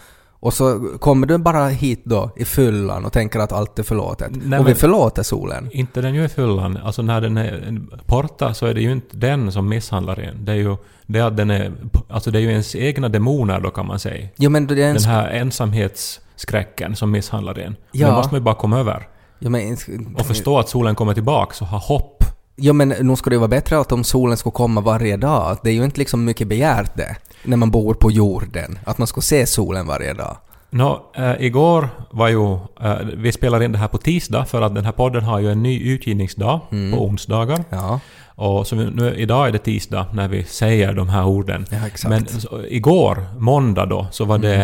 Och 0.42 0.54
så 0.54 0.88
kommer 1.00 1.26
du 1.26 1.38
bara 1.38 1.66
hit 1.68 2.00
då 2.04 2.30
i 2.36 2.44
fyllan 2.44 3.04
och 3.04 3.12
tänker 3.12 3.38
att 3.38 3.52
allt 3.52 3.78
är 3.78 3.82
förlåtet. 3.82 4.30
Nej, 4.44 4.58
och 4.58 4.68
vi 4.68 4.74
förlåter 4.74 5.22
solen. 5.22 5.68
Inte 5.72 6.00
den 6.00 6.14
ju 6.14 6.24
är 6.24 6.28
fyllan. 6.28 6.78
Alltså 6.84 7.02
när 7.02 7.20
den 7.20 7.36
är 7.36 7.80
borta 8.06 8.54
så 8.54 8.66
är 8.66 8.74
det 8.74 8.80
ju 8.80 8.92
inte 8.92 9.16
den 9.16 9.52
som 9.52 9.68
misshandlar 9.68 10.20
en. 10.20 10.44
Det 10.44 10.52
är 10.52 10.56
ju 10.56 10.76
det 11.06 11.20
att 11.20 11.36
den 11.36 11.50
är... 11.50 11.72
Alltså 12.08 12.30
det 12.30 12.38
är 12.38 12.40
ju 12.40 12.50
ens 12.50 12.74
egna 12.76 13.08
demoner 13.08 13.60
då 13.60 13.70
kan 13.70 13.86
man 13.86 13.98
säga. 13.98 14.28
Jo 14.36 14.50
men 14.50 14.66
det 14.66 14.82
är 14.82 14.88
en... 14.88 14.94
Den 14.94 15.04
här 15.04 15.30
ensamhetsskräcken 15.30 16.96
som 16.96 17.10
misshandlar 17.10 17.58
en. 17.58 17.76
Ja. 17.92 18.06
Det 18.06 18.12
måste 18.12 18.34
man 18.34 18.40
ju 18.40 18.44
bara 18.44 18.54
komma 18.54 18.78
över. 18.78 19.08
Jo 19.38 19.50
men, 19.50 19.76
Och 20.18 20.26
förstå 20.26 20.58
att 20.58 20.68
solen 20.68 20.94
kommer 20.94 21.14
tillbaka 21.14 21.54
och 21.60 21.66
ha 21.66 21.78
hopp. 21.78 22.21
Jo 22.56 22.72
men 22.72 22.88
nog 22.88 23.18
skulle 23.18 23.34
det 23.36 23.40
vara 23.40 23.48
bättre 23.48 23.78
att 23.78 23.92
om 23.92 24.04
solen 24.04 24.36
skulle 24.36 24.52
komma 24.52 24.80
varje 24.80 25.16
dag. 25.16 25.56
Det 25.62 25.70
är 25.70 25.74
ju 25.74 25.84
inte 25.84 25.98
liksom 25.98 26.24
mycket 26.24 26.48
begärt 26.48 26.96
det. 26.96 27.16
När 27.44 27.56
man 27.56 27.70
bor 27.70 27.94
på 27.94 28.10
jorden. 28.10 28.78
Att 28.84 28.98
man 28.98 29.06
skulle 29.06 29.22
se 29.24 29.46
solen 29.46 29.86
varje 29.86 30.12
dag. 30.14 30.36
Nå, 30.70 31.02
eh, 31.16 31.32
igår 31.38 31.88
var 32.10 32.28
ju... 32.28 32.52
Eh, 32.80 32.96
vi 33.16 33.32
spelar 33.32 33.62
in 33.62 33.72
det 33.72 33.78
här 33.78 33.88
på 33.88 33.98
tisdag 33.98 34.44
för 34.44 34.62
att 34.62 34.74
den 34.74 34.84
här 34.84 34.92
podden 34.92 35.24
har 35.24 35.38
ju 35.40 35.52
en 35.52 35.62
ny 35.62 35.80
utgivningsdag 35.92 36.60
Mm. 36.70 36.92
på 36.98 37.04
onsdagar. 37.04 37.64
Ja, 37.70 38.00
Och 38.34 38.66
så 38.66 38.76
nu, 38.76 39.14
idag 39.16 39.48
är 39.48 39.52
det 39.52 39.58
tisdag 39.58 40.06
när 40.12 40.28
vi 40.28 40.44
säger 40.44 40.92
de 40.92 41.08
här 41.08 41.24
orden. 41.26 41.66
ja 41.70 41.86
exakt. 41.86 42.10
Men 42.10 42.26
så, 42.40 42.62
igår, 42.68 43.24
måndag 43.38 43.86
då, 43.86 44.06
så 44.10 44.24
var 44.24 44.38
det 44.38 44.54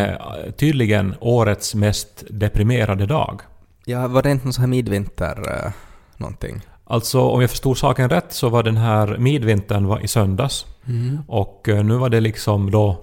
eh, 0.45 0.51
tydligen 0.51 1.15
årets 1.19 1.75
mest 1.75 2.23
deprimerade 2.29 3.05
dag. 3.05 3.41
ja, 3.85 4.07
var 4.07 4.21
det 4.23 4.31
inte 4.31 4.45
någon 4.45 4.53
sån 4.53 4.61
här 4.61 4.69
midvinter... 4.69 5.39
Uh, 5.39 5.71
någonting? 6.17 6.61
Alltså 6.91 7.21
om 7.21 7.41
jag 7.41 7.49
förstod 7.49 7.77
saken 7.77 8.09
rätt 8.09 8.33
så 8.33 8.49
var 8.49 8.63
den 8.63 8.77
här 8.77 9.17
midvintern 9.17 9.87
var 9.87 9.99
i 9.99 10.07
söndags. 10.07 10.65
Mm. 10.87 11.19
Och 11.27 11.69
eh, 11.69 11.83
nu 11.83 11.95
var 11.97 12.09
det 12.09 12.19
liksom 12.19 12.71
då 12.71 12.97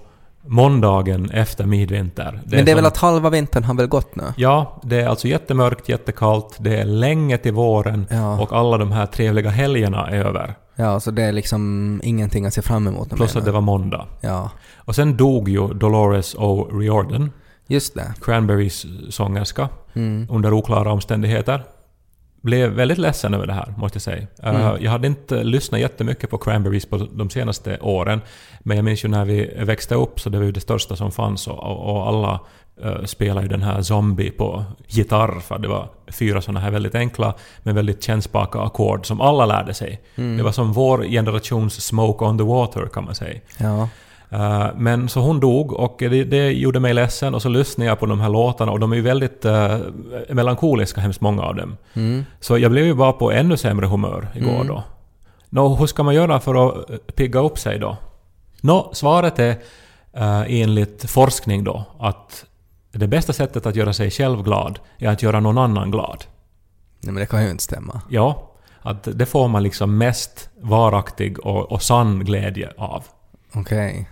måndagen 0.45 1.29
efter 1.31 1.65
midvinter. 1.65 2.41
Men 2.45 2.65
det 2.65 2.71
är 2.71 2.75
väl 2.75 2.83
som- 2.83 2.87
att 2.87 2.97
halva 2.97 3.29
vintern 3.29 3.63
har 3.63 3.73
väl 3.73 3.87
gått 3.87 4.15
nu? 4.15 4.23
Ja, 4.37 4.81
det 4.83 5.01
är 5.01 5.07
alltså 5.07 5.27
jättemörkt, 5.27 5.89
jättekallt, 5.89 6.55
det 6.59 6.77
är 6.77 6.85
länge 6.85 7.37
till 7.37 7.53
våren 7.53 8.07
Ja. 8.09 8.39
och 8.39 8.53
alla 8.53 8.77
de 8.77 8.91
här 8.91 9.05
trevliga 9.05 9.49
helgerna 9.49 10.07
är 10.09 10.25
över. 10.25 10.55
Ja, 10.75 10.99
så 10.99 11.11
det 11.11 11.23
är 11.23 11.31
liksom 11.31 12.01
ingenting 12.03 12.45
att 12.45 12.53
se 12.53 12.61
fram 12.61 12.87
emot. 12.87 13.09
Plus 13.09 13.35
att 13.35 13.45
det 13.45 13.51
var 13.51 13.61
måndag. 13.61 14.05
Ja, 14.21 14.49
Och 14.77 14.95
sen 14.95 15.17
dog 15.17 15.49
ju 15.49 15.67
Dolores 15.73 16.35
O'Riordan, 16.35 17.29
just 17.67 17.95
det. 17.95 18.13
Cranberries 18.21 18.85
sångerska, 19.09 19.69
Mm. 19.93 20.27
under 20.31 20.53
oklara 20.53 20.91
omständigheter. 20.91 21.63
Blev 22.41 22.69
väldigt 22.69 22.97
ledsen 22.97 23.33
över 23.33 23.47
det 23.47 23.53
här, 23.53 23.73
måste 23.77 23.95
jag 23.95 24.01
säga. 24.01 24.27
Eh, 24.43 24.49
Mm. 24.55 24.83
jag 24.83 24.91
hade 24.91 25.07
inte 25.07 25.43
lyssnat 25.43 25.81
jättemycket 25.81 26.29
på 26.29 26.37
Cranberries 26.37 26.85
på 26.85 26.97
de 26.97 27.29
senaste 27.29 27.79
åren, 27.79 28.21
men 28.59 28.77
jag 28.77 28.83
minns 28.83 29.05
ju 29.05 29.09
när 29.09 29.25
vi 29.25 29.53
växte 29.59 29.95
upp 29.95 30.19
så 30.19 30.29
det 30.29 30.37
var 30.37 30.45
ju 30.45 30.51
det 30.51 30.59
största 30.59 30.95
som 30.95 31.11
fanns 31.11 31.47
och, 31.47 31.59
och 31.63 31.95
och 31.95 32.07
alla 32.07 32.39
uh, 32.85 33.05
spelade 33.05 33.41
ju 33.41 33.47
den 33.47 33.61
här 33.61 33.81
Zombie 33.81 34.31
på 34.31 34.65
gitarr, 34.87 35.39
för 35.39 35.59
det 35.59 35.67
var 35.67 35.89
fyra 36.11 36.41
sådana 36.41 36.59
här 36.59 36.71
väldigt 36.71 36.95
enkla 36.95 37.33
men 37.63 37.75
väldigt 37.75 38.03
kännspaka 38.03 38.59
ackord 38.59 39.05
som 39.05 39.21
alla 39.21 39.45
lärde 39.45 39.73
sig. 39.73 40.01
Mm. 40.15 40.37
Det 40.37 40.43
var 40.43 40.51
som 40.51 40.73
vår 40.73 41.03
generations 41.03 41.81
Smoke 41.85 42.25
on 42.25 42.37
the 42.37 42.43
Water 42.43 42.85
kan 42.93 43.03
man 43.05 43.15
säga. 43.15 43.39
Ja. 43.57 43.89
Eh, 44.29 44.67
men 44.75 45.09
så 45.09 45.19
hon 45.19 45.39
dog 45.39 45.73
och 45.73 45.95
det, 45.99 46.23
det 46.23 46.51
gjorde 46.51 46.79
mig 46.79 46.93
ledsen 46.93 47.35
och 47.35 47.41
så 47.41 47.49
lyssnade 47.49 47.89
jag 47.89 47.99
på 47.99 48.05
de 48.05 48.19
här 48.19 48.29
låtarna 48.29 48.71
och 48.71 48.79
de 48.79 48.91
är 48.91 48.95
ju 48.95 49.01
väldigt 49.01 49.45
uh, 49.45 49.77
melankoliska, 50.29 51.01
hemskt 51.01 51.21
många 51.21 51.43
av 51.43 51.55
dem. 51.55 51.77
Mm. 51.93 52.25
Så 52.39 52.57
jag 52.57 52.71
blev 52.71 52.85
ju 52.85 52.93
bara 52.93 53.13
på 53.13 53.31
ännu 53.31 53.57
sämre 53.57 53.85
humör 53.85 54.27
igår 54.35 54.55
Mm. 54.55 54.67
då. 54.67 54.83
Nå, 55.49 55.75
hur 55.75 55.85
ska 55.85 56.03
man 56.03 56.15
göra 56.15 56.39
för 56.39 56.67
att 56.67 56.89
eh, 56.89 56.97
pigga 56.97 57.39
upp 57.39 57.59
sig 57.59 57.79
då? 57.79 57.97
Nå, 58.61 58.89
svaret 58.93 59.39
är 59.39 59.49
uh, 59.49 60.43
enligt 60.47 61.09
forskning 61.09 61.63
då 61.63 61.83
att 61.99 62.45
det 62.91 63.07
bästa 63.07 63.33
sättet 63.33 63.65
att 63.65 63.75
göra 63.75 63.93
sig 63.93 64.11
själv 64.11 64.43
glad 64.43 64.79
är 64.97 65.09
att 65.09 65.23
göra 65.23 65.39
någon 65.39 65.57
annan 65.57 65.91
glad. 65.91 66.23
Nej, 67.01 67.13
men 67.13 67.21
det 67.21 67.25
kan 67.25 67.43
ju 67.43 67.49
inte 67.51 67.63
stämma. 67.63 68.01
Ja, 68.09 68.51
att 68.81 69.07
det 69.13 69.25
får 69.25 69.47
man 69.47 69.63
liksom 69.63 69.97
mest 69.97 70.49
varaktig 70.61 71.39
och, 71.39 71.71
och 71.71 71.81
sann 71.81 72.25
glädje 72.25 72.71
av. 72.77 73.03
Okej. 73.53 74.07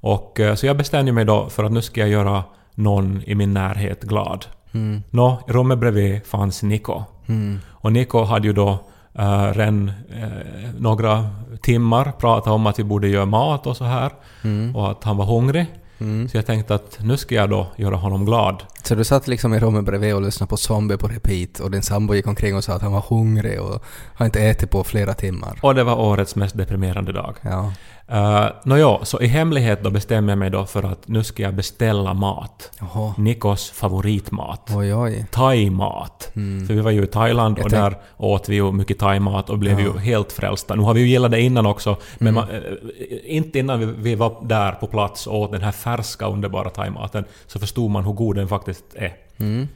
Och 0.00 0.40
eh, 0.40 0.54
så 0.54 0.66
jag 0.66 0.76
bestämde 0.76 1.12
mig 1.12 1.24
då 1.24 1.48
för 1.48 1.64
att 1.64 1.72
nu 1.72 1.82
ska 1.82 2.00
jag 2.00 2.08
göra 2.08 2.44
någon 2.74 3.22
i 3.26 3.34
min 3.34 3.54
närhet 3.54 4.02
glad. 4.02 4.46
Mm. 4.72 5.02
Nå, 5.10 5.42
i 5.48 5.52
rummet 5.52 5.78
bredvid 5.78 6.26
fanns 6.26 6.62
Niko. 6.62 7.02
Mm. 7.26 7.58
Och 7.68 7.92
Niko 7.92 8.22
hade 8.24 8.46
ju 8.46 8.52
då 8.52 8.70
uh, 9.18 9.52
redan 9.52 9.88
eh, 9.88 10.70
några 10.78 11.30
timmar 11.62 12.12
pratat 12.18 12.52
om 12.52 12.66
att 12.66 12.78
vi 12.78 12.84
borde 12.84 13.08
göra 13.08 13.26
mat 13.26 13.66
och 13.66 13.76
så 13.76 13.84
här. 13.84 14.12
Mm. 14.42 14.76
Och 14.76 14.90
att 14.90 15.04
han 15.04 15.16
var 15.16 15.24
hungrig. 15.24 15.66
Mm. 16.00 16.28
Så 16.28 16.36
jag 16.36 16.46
tänkte 16.46 16.74
att 16.74 16.98
nu 17.00 17.16
ska 17.16 17.34
jag 17.34 17.50
då 17.50 17.66
göra 17.76 17.96
honom 17.96 18.24
glad. 18.24 18.62
Så 18.82 18.94
du 18.94 19.04
satt 19.04 19.28
liksom 19.28 19.54
i 19.54 19.58
rummet 19.58 19.84
bredvid 19.84 20.14
och 20.14 20.22
lyssnade 20.22 20.50
på 20.50 20.56
Zombie 20.56 20.96
på 20.96 21.08
repeat 21.08 21.60
och 21.60 21.70
din 21.70 21.82
sambo 21.82 22.14
gick 22.14 22.26
omkring 22.26 22.56
och 22.56 22.64
sa 22.64 22.72
att 22.72 22.82
han 22.82 22.92
var 22.92 23.04
hungrig 23.08 23.60
och 23.60 23.84
har 24.14 24.26
inte 24.26 24.40
ätit 24.40 24.70
på 24.70 24.84
flera 24.84 25.14
timmar. 25.14 25.58
Och 25.62 25.74
det 25.74 25.84
var 25.84 25.98
årets 25.98 26.36
mest 26.36 26.56
deprimerande 26.56 27.12
dag. 27.12 27.36
Ja. 27.42 27.72
Uh, 28.12 28.46
Nåja, 28.64 28.98
så 29.04 29.20
i 29.20 29.26
hemlighet 29.26 29.82
då 29.84 29.90
bestämde 29.90 30.32
jag 30.32 30.38
mig 30.38 30.50
då 30.50 30.66
för 30.66 30.82
att 30.82 31.08
nu 31.08 31.24
ska 31.24 31.42
jag 31.42 31.54
beställa 31.54 32.14
mat. 32.14 32.70
Jaha. 32.80 33.14
Nikos 33.18 33.70
favoritmat. 33.70 34.70
Oj, 34.76 34.94
oj. 34.94 35.26
Thai-mat. 35.30 36.30
Mm. 36.36 36.66
För 36.66 36.74
vi 36.74 36.80
var 36.80 36.90
ju 36.90 37.02
i 37.04 37.06
Thailand 37.06 37.58
Jag 37.58 37.64
och 37.64 37.70
tänk- 37.70 37.82
där 37.82 37.96
åt 38.16 38.48
vi 38.48 38.54
ju 38.54 38.72
mycket 38.72 38.98
thai-mat 38.98 39.50
och 39.50 39.58
blev 39.58 39.80
Ja. 39.80 39.86
ju 39.86 39.98
helt 39.98 40.32
frälsta. 40.32 40.74
Nu 40.74 40.82
har 40.82 40.94
vi 40.94 41.00
ju 41.00 41.06
gillat 41.08 41.30
det 41.30 41.40
innan 41.40 41.66
också, 41.66 41.96
men 42.18 42.28
Mm. 42.28 42.34
man, 42.34 42.54
eh, 42.56 43.36
inte 43.36 43.58
innan 43.58 43.80
vi, 43.80 43.86
vi 43.86 44.14
var 44.14 44.36
där 44.42 44.72
på 44.72 44.86
plats 44.86 45.26
och 45.26 45.40
åt 45.40 45.52
den 45.52 45.62
här 45.62 45.72
färska 45.72 46.26
underbara 46.26 46.70
thai-maten 46.70 47.24
så 47.46 47.58
förstod 47.58 47.90
man 47.90 48.04
hur 48.04 48.12
god 48.12 48.36
den 48.36 48.48
faktiskt 48.48 48.84
är. 48.94 49.12
Mm. 49.38 49.68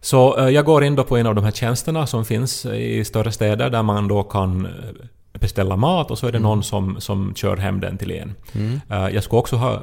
Så 0.00 0.38
eh, 0.38 0.48
jag 0.48 0.64
går 0.64 0.84
in 0.84 0.96
då 0.96 1.04
på 1.04 1.16
en 1.16 1.26
av 1.26 1.34
de 1.34 1.44
här 1.44 1.50
tjänsterna 1.52 2.06
som 2.06 2.24
finns 2.24 2.66
i 2.66 3.04
större 3.04 3.32
städer 3.32 3.70
där 3.70 3.82
man 3.82 4.08
då 4.08 4.22
kan 4.22 4.66
eh, 4.66 4.72
beställa 5.40 5.76
mat 5.76 6.10
och 6.10 6.18
så 6.18 6.26
är 6.26 6.32
det 6.32 6.38
någon 6.38 6.62
som, 6.62 6.96
som 7.00 7.34
kör 7.34 7.56
hem 7.56 7.80
den 7.80 7.98
till 7.98 8.10
en. 8.10 8.34
Mm. 8.52 8.80
Eh, 8.90 9.08
Jag 9.14 9.22
skulle 9.24 9.40
också 9.40 9.56
ha 9.56 9.82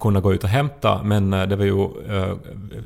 kunnat 0.00 0.22
gå 0.22 0.34
ut 0.34 0.44
och 0.44 0.50
hämta 0.50 1.02
men 1.02 1.32
eh, 1.32 1.42
det 1.46 1.56
var 1.56 1.64
ju 1.64 1.72
uh, 1.72 2.34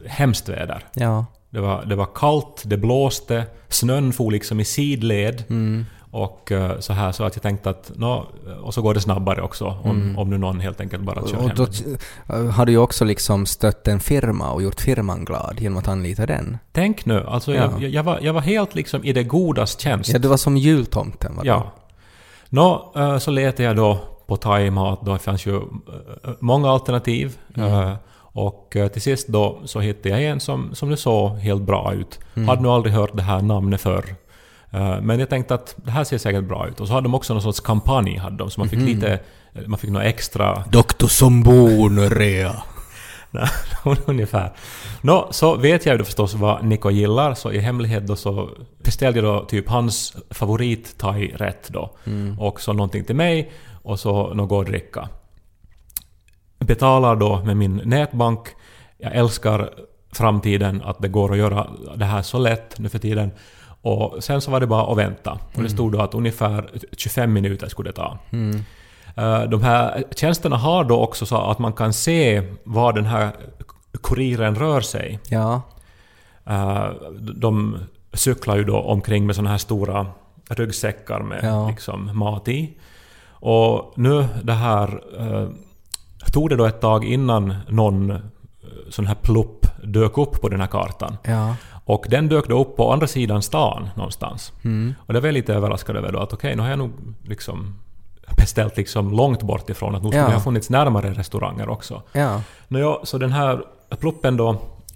hemskt 0.07 0.49
väder. 0.49 0.85
Ja. 0.95 1.27
Det 1.51 1.61
var, 1.61 1.85
det 1.85 1.97
var 1.97 2.09
kallt, 2.15 2.63
det 2.67 2.77
blåste, 2.77 3.45
snön 3.69 4.13
for 4.13 4.31
liksom 4.31 4.61
i 4.61 4.65
sidled 4.65 5.45
Mm. 5.51 5.85
och 6.11 6.53
så 6.79 6.93
här 6.93 7.13
så 7.13 7.25
att 7.25 7.37
jag 7.37 7.43
tänkte 7.43 7.71
att 7.71 7.93
nå, 7.97 8.27
och 8.63 8.75
så 8.75 8.83
går 8.83 8.95
det 8.95 9.01
snabbare 9.01 9.43
också 9.43 9.65
om, 9.65 9.91
Mm. 10.03 10.19
om 10.19 10.31
nu 10.31 10.39
någon 10.39 10.61
helt 10.61 10.81
enkelt 10.81 11.03
bara 11.03 11.27
kör 11.27 11.37
Och 11.37 11.43
hem. 11.49 11.57
då 11.57 12.51
har 12.51 12.67
du 12.67 12.73
ju 12.73 12.79
också 12.79 13.05
liksom 13.05 13.47
stött 13.47 13.89
en 13.89 14.01
firma 14.01 14.51
och 14.53 14.63
gjort 14.63 14.81
firman 14.81 15.25
glad 15.25 15.57
genom 15.61 15.79
att 15.79 15.89
anlita 15.89 16.27
den. 16.27 16.59
Tänk 16.73 17.07
nu, 17.07 17.25
alltså 17.27 17.55
Ja. 17.55 17.71
jag, 17.81 17.91
jag, 17.91 18.03
var, 18.03 18.19
jag 18.23 18.33
var 18.33 18.41
helt 18.41 18.75
liksom 18.75 19.05
i 19.05 19.13
det 19.13 19.23
godas 19.25 19.79
tjänst. 19.81 20.11
Ja, 20.13 20.19
du 20.19 20.29
var 20.29 20.37
som 20.37 20.57
jultomten 20.57 21.37
var 21.37 21.43
du. 21.43 21.49
Ja. 21.49 21.73
Nå, 22.51 22.93
eh, 22.97 23.19
så 23.19 23.31
letade 23.31 23.63
jag 23.63 23.77
då 23.77 23.99
på 24.27 24.37
thai-mat. 24.37 25.01
Då 25.03 25.19
fanns 25.19 25.47
ju 25.47 25.57
eh, 25.57 25.63
många 26.41 26.71
alternativ. 26.71 27.37
Mm. 27.57 27.73
Eh, 27.73 27.95
Och 28.33 28.77
till 28.93 29.03
sist 29.03 29.29
då 29.29 29.59
så 29.65 29.81
hittade 29.81 30.09
jag 30.09 30.23
en 30.23 30.41
som, 30.41 30.71
som 30.75 30.89
nu 30.91 30.97
såg 30.97 31.31
helt 31.39 31.63
bra 31.63 31.93
ut. 31.93 32.21
Mm. 32.37 32.49
Hade 32.49 32.63
nog 32.63 32.73
aldrig 32.73 32.95
hört 32.95 33.11
det 33.17 33.23
här 33.23 33.43
namnet 33.43 33.81
förr. 33.81 34.05
Men 35.03 35.19
jag 35.21 35.29
tänkte 35.29 35.55
att 35.55 35.75
det 35.77 35.91
här 35.91 36.05
ser 36.05 36.19
säkert 36.19 36.45
bra 36.45 36.69
ut. 36.69 36.81
Och 36.81 36.87
så 36.89 36.93
hade 36.95 37.05
de 37.05 37.15
också 37.15 37.35
någon 37.35 37.43
sorts 37.43 37.61
kampanj, 37.61 38.17
hade 38.17 38.37
de, 38.37 38.51
så 38.51 38.61
man 38.61 38.69
fick 38.69 38.79
Mhm. 38.79 38.87
lite... 38.89 39.21
Man 39.67 39.79
fick 39.79 39.91
något 39.91 40.03
extra 40.03 40.65
Dr. 40.71 41.07
Sombone-rea. 41.07 42.53
ungefär. 44.07 44.53
Nå, 45.01 45.29
så 45.31 45.57
vet 45.57 45.87
jag 45.87 45.93
ju 45.95 45.99
då 45.99 46.05
förstås 46.05 46.35
vad 46.35 46.65
Nico 46.65 46.91
gillar, 46.91 47.35
så 47.35 47.53
i 47.53 47.59
hemlighet 47.59 48.07
då 48.07 48.17
så 48.17 48.51
beställde 48.85 49.19
jag 49.21 49.25
då 49.35 49.45
typ 49.45 49.69
hans 49.69 50.17
favorit 50.31 50.99
thai-rätt 50.99 51.69
då. 51.69 51.97
Mm. 52.05 52.39
Och 52.39 52.61
så 52.61 52.73
någonting 52.73 53.05
till 53.05 53.17
mig 53.17 53.51
och 53.83 54.01
så 54.01 54.35
något 54.35 54.61
att 54.63 54.67
dricka. 54.67 55.09
Betalar 56.59 57.17
då 57.17 57.43
med 57.45 57.57
min 57.57 57.77
nätbank. 57.85 58.41
Jag 58.99 59.15
älskar 59.17 59.71
framtiden, 60.13 60.83
att 60.85 60.99
det 61.03 61.09
går 61.09 61.33
att 61.33 61.39
göra 61.39 61.67
det 61.97 62.05
här 62.05 62.23
så 62.23 62.39
lätt 62.39 62.79
nu 62.79 62.89
för 62.89 62.99
tiden. 62.99 63.31
Och 63.83 64.25
sen 64.25 64.41
så 64.41 64.51
var 64.51 64.61
det 64.61 64.67
bara 64.67 64.93
att 64.93 64.99
vänta. 64.99 65.31
Och 65.33 65.39
det 65.53 65.59
Mm. 65.59 65.71
stod 65.71 65.93
då 65.93 66.01
att 66.01 66.15
ungefär 66.15 66.71
25 66.97 67.33
minuter 67.33 67.69
skulle 67.69 67.89
det 67.91 67.97
ta. 67.97 68.19
Mm. 68.31 68.63
Eh, 69.17 69.43
De 69.43 69.63
här 69.63 70.05
tjänsterna 70.17 70.57
har 70.57 70.85
då 70.85 71.01
också 71.01 71.27
så 71.27 71.37
att 71.37 71.59
man 71.59 71.73
kan 71.73 71.93
se 71.93 72.43
var 72.65 72.93
den 72.93 73.07
här 73.07 73.31
kuriren 74.03 74.55
rör 74.55 74.81
sig. 74.81 75.19
Ja. 75.29 75.63
Eh, 76.47 76.87
De 77.21 77.79
cyklar 78.13 78.57
ju 78.57 78.65
då 78.65 78.77
omkring 78.81 79.27
med 79.27 79.37
såna 79.37 79.51
här 79.51 79.59
stora 79.59 80.07
ryggsäckar 80.51 81.21
med 81.21 81.41
Ja. 81.43 81.69
liksom 81.69 82.19
mat 82.19 82.49
i. 82.49 82.77
Och 83.31 83.93
nu 83.97 84.29
det 84.43 84.53
här... 84.53 85.03
eh, 85.19 85.49
Tog 86.33 86.49
det 86.51 86.57
då 86.57 86.65
ett 86.65 86.81
tag 86.81 87.05
innan 87.05 87.55
någon 87.69 88.19
sån 88.91 89.07
här 89.07 89.15
plupp 89.15 89.67
dök 89.85 90.19
upp 90.19 90.41
på 90.41 90.49
den 90.49 90.61
här 90.61 90.67
kartan. 90.67 91.17
Ja. 91.25 91.55
Och 91.85 92.07
den 92.09 92.29
dök 92.29 92.49
då 92.49 92.61
upp 92.61 92.77
på 92.77 92.93
andra 92.93 93.07
sidan 93.07 93.43
stan 93.43 93.89
någonstans. 93.97 94.53
Mm. 94.65 94.95
Och 95.07 95.13
det 95.15 95.21
var 95.21 95.27
jag 95.29 95.33
lite 95.35 95.55
överraskad 95.55 95.97
över 95.97 96.13
då 96.13 96.19
att 96.19 96.33
okej, 96.33 96.57
nu 96.57 96.63
har 96.63 96.69
jag 96.71 96.79
nog 96.79 96.91
liksom 97.25 97.75
beställt 98.39 98.77
liksom 98.77 99.11
långt 99.11 99.43
bort 99.43 99.71
ifrån 99.71 99.95
att 99.95 100.03
nu 100.03 100.09
skulle 100.09 100.23
Ja. 100.23 100.29
det 100.29 100.35
ha 100.35 100.41
funnits 100.41 100.71
närmare 100.71 101.11
restauranger 101.11 101.69
också. 101.69 102.03
Ja. 102.13 102.43
Nåja, 102.69 102.97
så 103.03 103.19
den 103.19 103.33
här 103.33 103.63
pluppen 104.01 104.37
då 104.37 104.51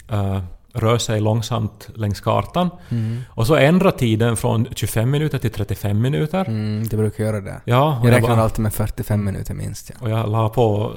eh, 0.08 0.38
rör 0.74 0.98
sig 0.98 1.20
långsamt 1.20 1.88
längs 1.94 2.20
kartan. 2.20 2.70
Mm. 2.88 3.20
Och 3.28 3.46
så 3.46 3.54
ändrar 3.56 3.90
tiden 3.90 4.36
från 4.36 4.66
25 4.74 5.10
minuter 5.10 5.38
till 5.38 5.50
35 5.50 6.00
minuter. 6.00 6.44
Mm, 6.44 6.88
det 6.88 6.96
brukar 6.96 7.24
göra 7.24 7.40
det. 7.40 7.60
Ja, 7.64 7.98
Jag 8.02 8.06
jag, 8.12 8.16
räknar 8.16 8.28
bara, 8.36 8.42
alltid 8.42 8.62
med 8.62 8.74
45 8.74 9.24
minuter 9.24 9.54
minst. 9.54 9.90
Ja. 9.90 9.96
och 10.00 10.10
jag 10.10 10.28
la 10.28 10.48
på 10.48 10.92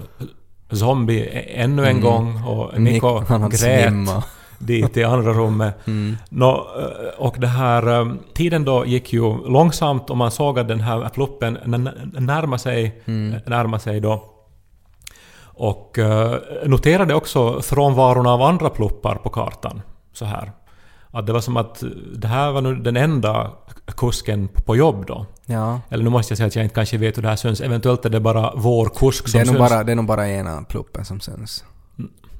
Zombie 0.72 1.30
ännu 1.48 1.84
en 1.86 1.90
Mm. 1.90 2.02
gång 2.04 2.44
och 2.44 2.82
Nico 2.82 3.20
Nick, 3.20 3.30
grät 3.52 3.60
svimmat. 3.60 4.26
Dit 4.58 4.98
i 4.98 5.04
andra 5.04 5.34
rummet. 5.34 5.88
Mm. 5.88 6.18
Nå, 6.30 6.68
eh, 6.80 7.20
och 7.22 7.36
det 7.40 7.48
här, 7.48 8.00
eh, 8.02 8.14
tiden 8.34 8.66
då 8.66 8.86
gick 8.86 9.14
ju 9.14 9.48
långsamt 9.48 10.10
och 10.10 10.18
man 10.18 10.32
såg 10.32 10.60
att 10.60 10.68
den 10.68 10.80
här 10.82 11.10
pluppen 11.10 11.58
n- 11.58 11.74
n- 11.74 12.12
närma 12.20 12.58
sig, 12.58 13.02
Mm. 13.06 13.40
närma 13.46 13.80
sig 13.80 14.00
då. 14.00 14.24
Och 15.58 16.00
eh, 16.00 16.38
noterade 16.66 17.14
också 17.16 17.62
frånvaron 17.62 18.28
av 18.28 18.42
andra 18.42 18.70
pluppar 18.70 19.16
på 19.16 19.30
kartan. 19.30 19.82
Så 20.14 20.26
här. 20.26 20.52
Att 21.12 21.26
det 21.28 21.34
var 21.34 21.42
som 21.42 21.58
att 21.58 21.84
det 22.16 22.28
här 22.28 22.52
var 22.52 22.62
nu 22.62 22.76
den 22.76 22.98
enda 22.98 23.52
kusken 23.98 24.48
på 24.66 24.76
jobb 24.76 25.06
då. 25.08 25.26
Ja. 25.46 25.80
Eller 25.90 26.04
nu 26.04 26.10
måste 26.10 26.32
jag 26.32 26.38
säga 26.38 26.48
att 26.48 26.56
jag 26.56 26.66
inte 26.66 26.76
kanske 26.76 26.98
vet 26.98 27.18
hur 27.18 27.22
det 27.22 27.30
här 27.30 27.36
syns. 27.36 27.62
Eventuellt 27.62 28.06
är 28.06 28.10
det 28.10 28.20
bara 28.20 28.54
vår 28.56 28.86
kusk 28.96 29.28
som 29.28 29.40
Det 29.40 29.46
syns. 29.46 29.58
bara, 29.60 29.84
det 29.84 29.92
är 29.92 29.96
nog 29.96 30.06
bara 30.06 30.28
ena 30.30 30.62
pluppen 30.64 31.06
som 31.06 31.20
syns. 31.20 31.64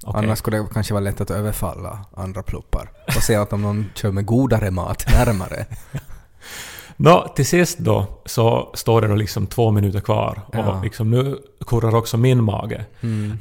Okej. 0.06 0.24
Annars 0.24 0.40
skulle 0.40 0.58
det 0.58 0.68
kanske 0.74 0.94
vara 0.94 1.04
lätt 1.04 1.22
att 1.22 1.32
överfalla 1.32 2.00
andra 2.16 2.44
pluppar 2.44 2.90
och 3.08 3.24
se 3.24 3.36
att 3.36 3.54
om 3.54 3.62
någon 3.62 3.86
kör 3.96 4.12
med 4.12 4.26
godare 4.26 4.72
mat 4.72 5.06
närmare. 5.12 5.66
Nå, 6.98 7.28
till 7.36 7.46
sist 7.46 7.78
då 7.78 8.06
så 8.26 8.72
står 8.74 9.02
det 9.02 9.08
då 9.08 9.16
liksom 9.16 9.48
två 9.48 9.72
minuter 9.72 10.00
kvar 10.00 10.42
och 10.48 10.56
Ja. 10.56 10.82
liksom 10.84 11.12
nu 11.12 11.38
kurrar 11.68 11.96
också 11.96 12.18
min 12.18 12.44
mage. 12.44 12.86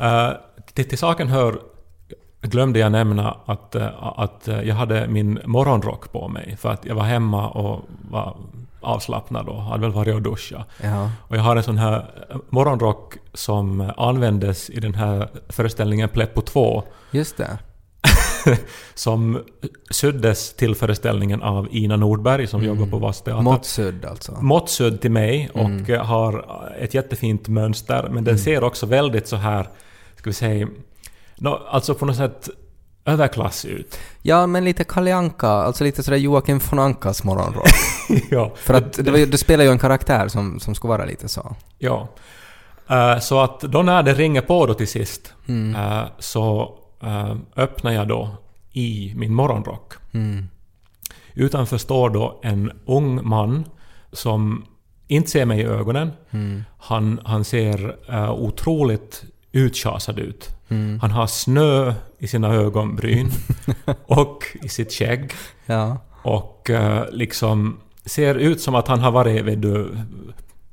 Eh, 0.01 0.29
till, 0.75 0.89
till 0.89 0.99
saken 0.99 1.29
hör 1.29 1.59
glömde 2.41 2.79
jag 2.79 2.93
nämna 2.93 3.37
att, 3.47 3.75
eh, 3.75 3.89
att 4.19 4.49
jag 4.65 4.75
hade 4.75 5.09
min 5.09 5.41
morgonrock 5.45 6.13
på 6.13 6.29
mig 6.29 6.57
för 6.57 6.71
att 6.71 6.85
jag 6.85 6.95
var 6.95 7.05
hemma 7.05 7.49
och 7.49 7.81
var 8.11 8.37
avslappnad 8.85 9.49
och 9.49 9.63
hade 9.63 9.81
väl 9.81 9.93
varit 9.93 10.15
och 10.15 10.23
duschat. 10.23 10.69
Ja. 10.83 11.11
Och 11.29 11.37
jag 11.37 11.43
har 11.43 11.57
en 11.57 11.63
sån 11.63 11.79
här 11.79 12.27
eh, 12.31 12.37
morgonrock 12.49 13.15
som 13.35 13.93
användes 13.97 14.71
i 14.71 14.81
den 14.81 14.95
här 14.95 15.29
föreställningen 15.49 16.09
Pleppo 16.09 16.41
2 16.41 16.83
Just 17.11 17.37
det. 17.37 17.59
som 18.95 19.43
syddes 19.91 20.55
till 20.55 20.75
föreställningen 20.75 21.43
av 21.43 21.69
Ina 21.71 21.97
Nordberg 21.97 22.47
som 22.47 22.65
jobbar 22.65 22.87
på 22.87 22.99
Vadsteatern. 22.99 23.45
Måttsudd 23.45 24.05
alltså. 24.05 24.33
Måttsudd 24.41 25.01
till 25.01 25.11
mig 25.11 25.51
och 25.55 25.91
eh, 25.91 26.05
har 26.05 26.47
ett 26.79 26.95
jättefint 26.95 27.49
mönster 27.49 28.09
men 28.11 28.25
den 28.25 28.39
ser 28.39 28.65
också 28.65 28.87
väldigt 28.87 29.29
så 29.29 29.37
här, 29.37 29.69
ska 30.17 30.31
vi 30.31 30.35
säga, 30.35 30.69
no, 31.37 31.49
alltså 31.69 31.95
på 31.95 32.07
något 32.07 32.17
sätt 32.17 32.49
överklass 33.05 33.65
ut. 33.65 33.99
Ja, 34.23 34.47
men 34.47 34.65
lite 34.65 34.85
Kalle 34.85 35.15
Anka, 35.15 35.49
alltså 35.49 35.85
lite 35.85 36.03
sådär 36.03 36.19
Joakim 36.19 36.61
von 36.71 36.79
Ankas 36.79 37.25
morgonrock. 37.25 37.69
ja. 38.31 38.53
För 38.57 38.75
att 38.75 38.93
det, 38.93 39.11
var 39.11 39.27
du 39.27 39.39
spelar 39.39 39.65
ju 39.65 39.71
en 39.71 39.79
karaktär 39.79 40.29
som, 40.29 40.61
som 40.61 40.75
skulle 40.75 40.89
vara 40.89 41.05
lite 41.05 41.29
så. 41.29 41.57
Ja. 41.79 42.09
Eh, 42.89 43.19
så 43.19 43.41
att 43.41 43.61
då 43.61 43.83
när 43.83 44.03
det 44.03 44.15
ringer 44.15 44.41
på 44.41 44.67
då 44.67 44.75
till 44.75 44.89
sist 44.89 45.35
eh, 45.77 46.03
så 46.19 46.79
eh, 47.03 47.37
öppnar 47.57 47.93
jag 47.93 48.09
då 48.09 48.37
i 48.73 49.13
min 49.17 49.35
morgonrock. 49.35 49.93
Mm. 50.13 50.49
Utanför 51.35 51.79
står 51.79 52.11
då 52.11 52.41
en 52.43 52.73
ung 52.87 53.29
man 53.29 53.65
som 54.13 54.65
inte 55.09 55.31
ser 55.31 55.47
mig 55.47 55.61
i 55.61 55.65
ögonen. 55.65 56.13
Han, 56.79 57.21
han 57.25 57.45
ser 57.45 57.97
uh, 58.11 58.31
otroligt 58.31 59.25
uttjasad 59.55 60.19
ut. 60.19 60.51
Han 61.01 61.11
har 61.11 61.27
snö 61.27 61.95
i 62.19 62.27
sina 62.27 62.55
ögonbryn 62.55 63.31
och 64.07 64.45
i 64.63 64.69
sitt 64.69 64.93
skägg. 64.93 65.33
Ja. 65.67 65.97
Och 66.23 66.71
eh, 66.71 67.05
liksom 67.11 67.77
ser 68.05 68.35
ut 68.35 68.61
som 68.61 68.75
att 68.75 68.89
han 68.89 69.01
har 69.01 69.11
varit, 69.11 69.45
vet 69.45 69.63
du, 69.63 69.97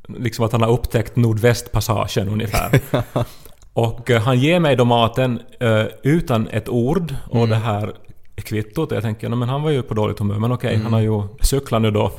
liksom 0.08 0.46
att 0.46 0.52
han 0.52 0.62
har 0.62 0.70
upptäckt 0.70 1.16
Nordvästpassagen 1.16 2.30
ungefär. 2.30 2.80
och 3.74 4.10
eh, 4.10 4.22
han 4.22 4.40
ger 4.40 4.60
mig 4.60 4.76
då 4.76 4.86
maten 4.86 5.40
eh, 5.60 5.86
utan 6.04 6.48
ett 6.48 6.70
ord 6.70 7.16
och 7.30 7.48
det 7.48 7.56
här 7.56 7.94
kvittot. 8.36 8.92
Jag 8.92 9.04
tänker, 9.04 9.30
"Nå, 9.30 9.36
men 9.36 9.50
han 9.50 9.62
var 9.64 9.70
ju 9.70 9.82
på 9.82 9.94
dåligt 9.94 10.20
humör, 10.20 10.40
men 10.40 10.52
okej, 10.52 10.80
han 10.84 10.94
har 10.94 11.02
ju 11.02 11.24
cyklat 11.42 11.82
nu 11.82 11.92
då. 11.92 12.12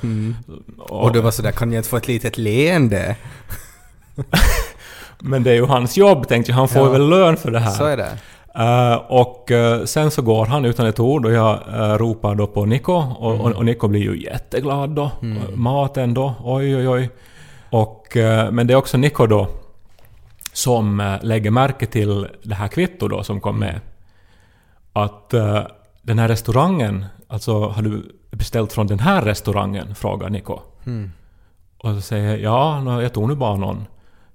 Och, 0.78 1.02
Och 1.04 1.12
du 1.12 1.20
var 1.20 1.30
sådär, 1.30 1.52
kan 1.52 1.72
jag 1.72 1.78
inte 1.80 1.88
få 1.88 1.96
ett 1.96 2.08
litet 2.08 2.38
leende? 2.38 3.16
Men 5.24 5.42
det 5.42 5.50
är 5.50 5.54
ju 5.54 5.66
hans 5.66 5.96
jobb, 5.96 6.28
tänkte 6.28 6.52
jag. 6.52 6.56
Han 6.56 6.68
får 6.68 6.86
Ja. 6.86 6.90
väl 6.92 7.08
lön 7.08 7.36
för 7.36 7.50
det 7.50 7.58
här. 7.58 7.70
Så 7.70 7.84
är 7.84 7.96
det. 7.96 8.18
Eh, 8.54 8.94
och 8.94 9.50
eh, 9.50 9.84
sen 9.84 10.10
så 10.10 10.22
går 10.22 10.46
han 10.46 10.64
utan 10.64 10.86
ett 10.86 11.00
ord 11.00 11.26
och 11.26 11.32
jag 11.32 11.58
uh, 11.68 11.98
ropar 11.98 12.34
då 12.34 12.46
på 12.46 12.64
Nico 12.64 12.92
och, 12.92 13.40
och, 13.40 13.52
och 13.52 13.64
Nico 13.64 13.88
blir 13.88 14.00
ju 14.00 14.22
jätteglad 14.24 14.90
då. 14.90 15.10
Och 15.50 15.58
Maten 15.58 16.14
då, 16.14 16.34
oj 16.44 16.76
oj 16.76 16.88
oj. 16.88 17.10
Och, 17.70 18.16
men 18.50 18.66
det 18.66 18.72
är 18.72 18.76
också 18.76 18.98
Nico 18.98 19.26
då 19.26 19.48
som 20.52 21.18
lägger 21.22 21.50
märke 21.50 21.86
till 21.86 22.28
det 22.42 22.54
här 22.54 22.68
kvittot 22.68 23.10
då 23.10 23.22
som 23.22 23.40
kom 23.40 23.58
med. 23.58 23.80
Att 24.92 25.30
den 26.02 26.18
här 26.18 26.28
restaurangen, 26.28 27.04
alltså 27.28 27.68
har 27.68 27.82
du 27.82 28.16
beställt 28.30 28.72
från 28.72 28.86
den 28.86 28.98
här 28.98 29.22
restaurangen? 29.22 29.94
Frågar 29.94 30.30
Nico. 30.30 30.58
Och 31.78 31.94
så 31.94 32.00
säger 32.00 32.36
jag 32.36 32.40
ja, 32.84 33.02
jag 33.02 33.12
tog 33.12 33.28
nu 33.28 33.34
bara 33.34 33.56
någon. 33.56 33.86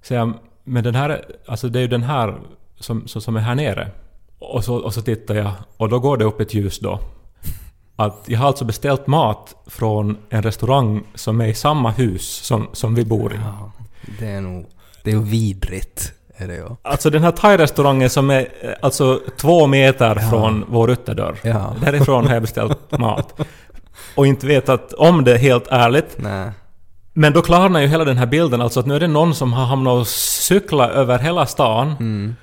Säger 0.02 0.32
men 0.68 0.84
den 0.84 0.94
här, 0.94 1.24
alltså 1.46 1.68
det 1.68 1.78
är 1.78 1.80
ju 1.80 1.88
den 1.88 2.02
här 2.02 2.34
som, 2.80 3.08
som, 3.08 3.22
som 3.22 3.36
är 3.36 3.40
här 3.40 3.54
nere. 3.54 3.90
Och 4.38 4.64
så, 4.64 4.76
och 4.76 4.94
så 4.94 5.02
tittar 5.02 5.34
jag 5.34 5.50
och 5.76 5.88
då 5.88 5.98
går 5.98 6.16
det 6.16 6.24
upp 6.24 6.40
ett 6.40 6.54
ljus 6.54 6.78
då. 6.78 7.00
Att 7.96 8.24
jag 8.26 8.38
har 8.38 8.46
alltså 8.46 8.64
beställt 8.64 9.06
mat 9.06 9.54
från 9.66 10.16
en 10.30 10.42
restaurang 10.42 11.02
som 11.14 11.40
är 11.40 11.46
i 11.46 11.54
samma 11.54 11.90
hus 11.90 12.28
som, 12.28 12.68
som 12.72 12.94
vi 12.94 13.04
bor 13.04 13.34
i. 13.34 13.36
Ja, 13.36 13.72
det 14.18 14.26
är 14.26 14.40
nog... 14.40 14.66
Det 15.02 15.10
är 15.10 15.14
ju 15.14 15.22
vidrigt. 15.22 16.12
Är 16.36 16.48
det 16.48 16.54
ju. 16.54 16.68
Alltså 16.82 17.10
den 17.10 17.22
här 17.22 17.32
thai-restaurangen 17.32 18.08
som 18.08 18.30
är 18.30 18.48
eh, 18.60 18.70
alltså 18.82 19.20
två 19.36 19.66
meter 19.66 20.14
från 20.14 20.64
vår 20.68 20.90
ytterdörr. 20.90 21.38
Ja. 21.42 21.74
Därifrån 21.80 22.26
har 22.26 22.34
jag 22.34 22.42
beställt 22.42 22.98
mat. 22.98 23.40
Och 24.14 24.26
inte 24.26 24.46
vetat 24.46 24.92
om 24.92 25.24
det 25.24 25.38
helt 25.38 25.66
ärligt. 25.68 26.16
Nej. 26.18 26.50
Men 27.18 27.32
då 27.32 27.42
klarnar 27.42 27.80
ju 27.80 27.86
hela 27.86 28.04
den 28.04 28.16
här 28.18 28.26
bilden, 28.26 28.60
alltså 28.60 28.80
att 28.80 28.86
nu 28.86 28.96
är 28.96 29.00
det 29.00 29.06
någon 29.06 29.34
som 29.34 29.52
har 29.52 29.64
hamnat 29.66 30.00
och 30.00 30.06
cykla 30.08 30.88
över 30.90 31.18
hela 31.18 31.46
stan 31.46 31.94
Mm. 32.00 32.36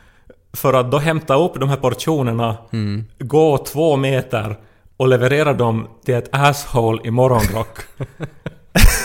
för 0.53 0.73
att 0.73 0.91
då 0.91 0.97
hämta 0.97 1.35
upp 1.35 1.59
de 1.59 1.69
här 1.69 1.77
portionerna, 1.77 2.57
Mm. 2.73 3.05
gå 3.19 3.57
två 3.57 3.95
meter 3.97 4.57
och 4.97 5.07
leverera 5.07 5.53
dem 5.53 5.88
till 6.05 6.13
ett 6.15 6.29
asshole 6.31 7.01
i 7.03 7.11
morgonrock. 7.11 7.77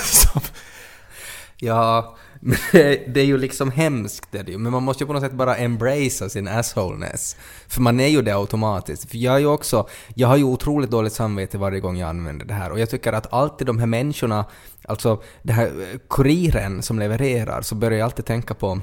Som- 0.05 0.41
Ja, 1.57 2.17
men 2.41 2.57
det, 2.73 3.17
är 3.17 3.25
ju 3.25 3.39
liksom 3.39 3.71
hemskt 3.71 4.27
det 4.31 4.39
är 4.39 4.43
det 4.43 4.53
ju. 4.53 4.59
Men 4.59 4.73
man 4.73 4.83
måste 4.83 5.05
ju 5.05 5.07
på 5.07 5.13
något 5.13 5.23
sätt 5.23 5.33
bara 5.33 5.57
embracea 5.57 6.29
sin 6.29 6.49
assholeness. 6.49 7.37
För 7.69 7.81
man 7.81 8.01
är 8.01 8.09
ju 8.09 8.23
det 8.23 8.37
automatiskt. 8.37 9.11
För 9.11 9.17
jag 9.17 9.35
är 9.35 9.39
ju 9.39 9.47
också, 9.47 9.89
jag 10.15 10.29
har 10.29 10.37
ju 10.37 10.45
otroligt 10.45 10.91
dåligt 10.91 11.13
samvete 11.13 11.59
varje 11.59 11.81
gång 11.81 11.97
jag 11.97 12.09
använder 12.09 12.47
det 12.47 12.55
här. 12.55 12.71
Och 12.71 12.81
jag 12.81 12.91
tycker 12.91 13.13
att 13.13 13.33
alltid 13.33 13.67
de 13.67 13.79
här 13.79 13.87
människorna, 13.87 14.45
alltså 14.85 15.23
den 15.43 15.57
här 15.57 15.67
eh, 15.67 15.99
kuriren 16.09 16.83
som 16.83 16.99
levererar, 16.99 17.63
så 17.63 17.75
börjar 17.75 17.99
jag 17.99 18.05
alltid 18.05 18.25
tänka 18.25 18.55
på 18.55 18.81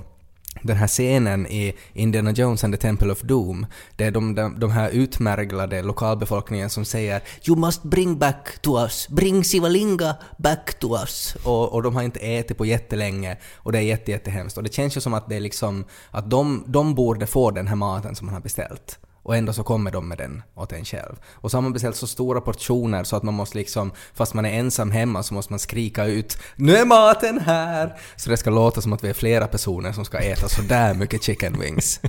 den 0.62 0.78
här 0.78 0.88
scenen 0.88 1.48
i 1.48 1.74
Indiana 1.94 2.32
Jones 2.32 2.64
and 2.64 2.74
the 2.74 2.82
Temple 2.82 3.12
of 3.12 3.22
Doom, 3.22 3.66
det 3.96 4.04
är 4.04 4.12
de, 4.12 4.36
de, 4.36 4.60
de 4.60 4.72
här 4.72 4.90
utmärglade 4.90 5.82
lokalbefolkningen 5.82 6.70
som 6.70 6.86
säger 6.86 7.22
“You 7.48 7.58
must 7.58 7.84
bring 7.84 8.18
back 8.18 8.60
to 8.62 8.82
us, 8.82 9.08
bring 9.10 9.44
Sivalinga 9.44 10.16
back 10.38 10.80
to 10.80 10.98
us” 10.98 11.36
och, 11.44 11.74
och 11.74 11.84
de 11.84 11.96
har 11.96 12.04
inte 12.04 12.20
ätit 12.20 12.58
på 12.58 12.66
jättelänge 12.66 13.38
och 13.56 13.72
det 13.72 13.78
är 13.78 13.82
jätte, 13.82 14.12
jättehemskt. 14.12 14.58
Och 14.58 14.64
det 14.64 14.74
känns 14.74 14.98
ju 14.98 15.02
som 15.02 15.14
att 15.14 15.30
det 15.30 15.36
är 15.36 15.40
liksom, 15.40 15.86
att 16.12 16.30
de, 16.30 16.64
de 16.68 16.96
borde 16.96 17.28
få 17.28 17.52
den 17.52 17.68
här 17.68 17.76
maten 17.76 18.16
som 18.16 18.26
man 18.26 18.34
har 18.34 18.42
beställt. 18.42 19.00
Och 19.28 19.36
ändå 19.36 19.54
så 19.54 19.64
kommer 19.64 19.92
de 19.92 20.08
med 20.08 20.18
den 20.18 20.44
åt 20.56 20.72
en 20.72 20.86
själv. 20.86 21.16
Och 21.34 21.52
så 21.52 21.58
har 21.58 21.62
man 21.62 21.74
beställt 21.74 21.96
så 21.96 22.08
stora 22.08 22.42
portioner 22.42 23.04
så 23.04 23.16
att 23.16 23.24
man 23.24 23.34
måste 23.34 23.58
liksom, 23.58 23.92
fast 24.14 24.34
man 24.34 24.46
är 24.46 24.60
ensam 24.60 24.92
hemma 24.92 25.24
så 25.24 25.34
måste 25.34 25.54
man 25.54 25.60
skrika 25.60 26.06
ut 26.06 26.38
”Nu 26.56 26.76
är 26.76 26.86
maten 26.86 27.40
här!” 27.40 28.00
Så 28.16 28.30
det 28.30 28.38
ska 28.38 28.50
låta 28.50 28.82
som 28.82 28.94
att 28.94 29.04
vi 29.04 29.10
är 29.10 29.14
flera 29.14 29.48
personer 29.48 29.92
som 29.92 30.06
ska 30.06 30.18
äta 30.18 30.50
så 30.50 30.62
där 30.62 30.94
mycket 30.94 31.24
chicken 31.24 31.60
wings. 31.60 32.00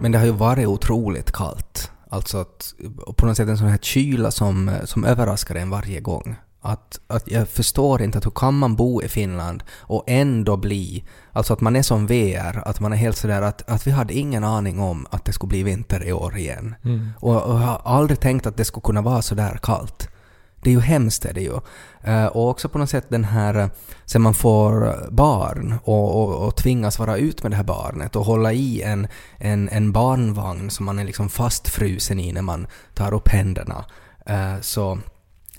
Men 0.00 0.12
det 0.12 0.18
har 0.18 0.26
ju 0.26 0.32
varit 0.32 0.66
otroligt 0.66 1.32
kallt. 1.32 1.90
Alltså 2.10 2.38
att, 2.38 2.74
på 3.16 3.26
något 3.26 3.36
sätt 3.36 3.48
en 3.48 3.58
sån 3.58 3.68
här 3.68 3.78
kyla 3.78 4.30
som, 4.30 4.70
som 4.84 5.04
överraskar 5.04 5.54
en 5.54 5.70
varje 5.70 6.00
gång. 6.00 6.36
Att, 6.66 7.00
att 7.06 7.30
jag 7.30 7.48
förstår 7.48 8.02
inte 8.02 8.18
att 8.18 8.26
hur 8.26 8.30
kan 8.30 8.58
man 8.58 8.76
bo 8.76 9.02
i 9.02 9.08
Finland 9.08 9.62
och 9.80 10.04
ändå 10.06 10.56
bli, 10.56 11.04
alltså 11.32 11.52
att 11.52 11.60
man 11.60 11.76
är 11.76 11.82
som 11.82 12.06
VR, 12.06 12.62
att 12.68 12.80
man 12.80 12.92
är 12.92 12.96
helt 12.96 13.16
sådär 13.16 13.42
att, 13.42 13.70
att 13.70 13.86
vi 13.86 13.90
hade 13.90 14.14
ingen 14.14 14.44
aning 14.44 14.80
om 14.80 15.06
att 15.10 15.24
det 15.24 15.32
skulle 15.32 15.48
bli 15.48 15.62
vinter 15.62 16.04
i 16.04 16.12
år 16.12 16.36
igen. 16.36 16.74
Och, 17.20 17.42
och 17.42 17.54
jag 17.54 17.66
har 17.66 17.80
aldrig 17.84 18.20
tänkt 18.20 18.46
att 18.46 18.56
det 18.56 18.64
skulle 18.64 18.82
kunna 18.82 19.02
vara 19.02 19.22
sådär 19.22 19.58
kallt. 19.62 20.08
Det 20.60 20.70
är 20.70 20.74
ju 20.74 20.80
hemskt 20.80 21.24
är 21.24 21.32
det 21.32 21.40
ju. 21.40 21.60
Eh, 22.02 22.26
och 22.26 22.48
också 22.48 22.68
på 22.68 22.78
något 22.78 22.90
sätt 22.90 23.06
den 23.08 23.24
här, 23.24 23.54
eh, 23.54 23.68
sen 24.04 24.22
man 24.22 24.34
får 24.34 24.96
barn 25.10 25.74
och, 25.84 26.22
och, 26.22 26.46
och 26.46 26.56
tvingas 26.56 26.98
vara 26.98 27.16
ut 27.16 27.42
med 27.42 27.52
det 27.52 27.56
här 27.56 27.64
barnet 27.64 28.16
och 28.16 28.24
hålla 28.24 28.52
i 28.52 28.82
en, 28.82 29.08
en, 29.38 29.68
en 29.68 29.92
barnvagn 29.92 30.70
som 30.70 30.86
man 30.86 30.98
är 30.98 31.04
liksom 31.04 31.28
fastfrusen 31.28 32.20
i 32.20 32.32
när 32.32 32.42
man 32.42 32.66
tar 32.94 33.14
upp 33.14 33.28
händerna. 33.28 33.84
Eh, 34.26 34.60
så 34.60 34.98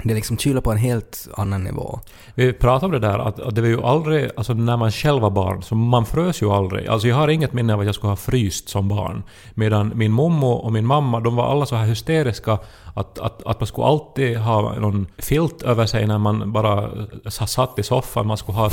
det 0.07 0.13
liksom 0.13 0.37
kyla 0.37 0.61
på 0.61 0.71
en 0.71 0.77
helt 0.77 1.27
annan 1.37 1.63
nivå. 1.63 1.99
Vi 2.35 2.53
pratade 2.53 2.85
om 2.85 2.91
det 2.91 3.07
där 3.07 3.19
att, 3.19 3.39
att 3.39 3.55
det 3.55 3.61
var 3.61 3.67
ju 3.67 3.81
aldrig, 3.81 4.29
alltså 4.37 4.53
när 4.53 4.77
man 4.77 4.91
själv 4.91 5.21
var 5.21 5.29
barn, 5.29 5.63
så 5.63 5.75
man 5.75 6.05
frös 6.05 6.41
ju 6.41 6.51
aldrig. 6.51 6.87
Alltså 6.87 7.07
jag 7.07 7.15
har 7.15 7.27
inget 7.27 7.53
minne 7.53 7.73
av 7.73 7.79
att 7.79 7.85
jag 7.85 7.95
skulle 7.95 8.11
ha 8.11 8.15
fryst 8.15 8.69
som 8.69 8.87
barn. 8.87 9.23
Medan 9.53 9.91
min 9.95 10.11
mommo 10.11 10.51
och 10.51 10.73
min 10.73 10.85
mamma, 10.85 11.19
de 11.19 11.35
var 11.35 11.51
alla 11.51 11.65
så 11.65 11.75
här 11.75 11.85
hysteriska 11.85 12.59
att, 12.95 13.19
att, 13.19 13.43
att 13.45 13.59
man 13.59 13.67
skulle 13.67 13.87
alltid 13.87 14.37
ha 14.37 14.79
någon 14.79 15.07
filt 15.17 15.61
över 15.61 15.85
sig 15.85 16.07
när 16.07 16.17
man 16.17 16.51
bara 16.51 16.89
satt 17.29 17.79
i 17.79 17.83
soffan. 17.83 18.27
Man 18.27 18.37
skulle 18.37 18.57
ha 18.57 18.71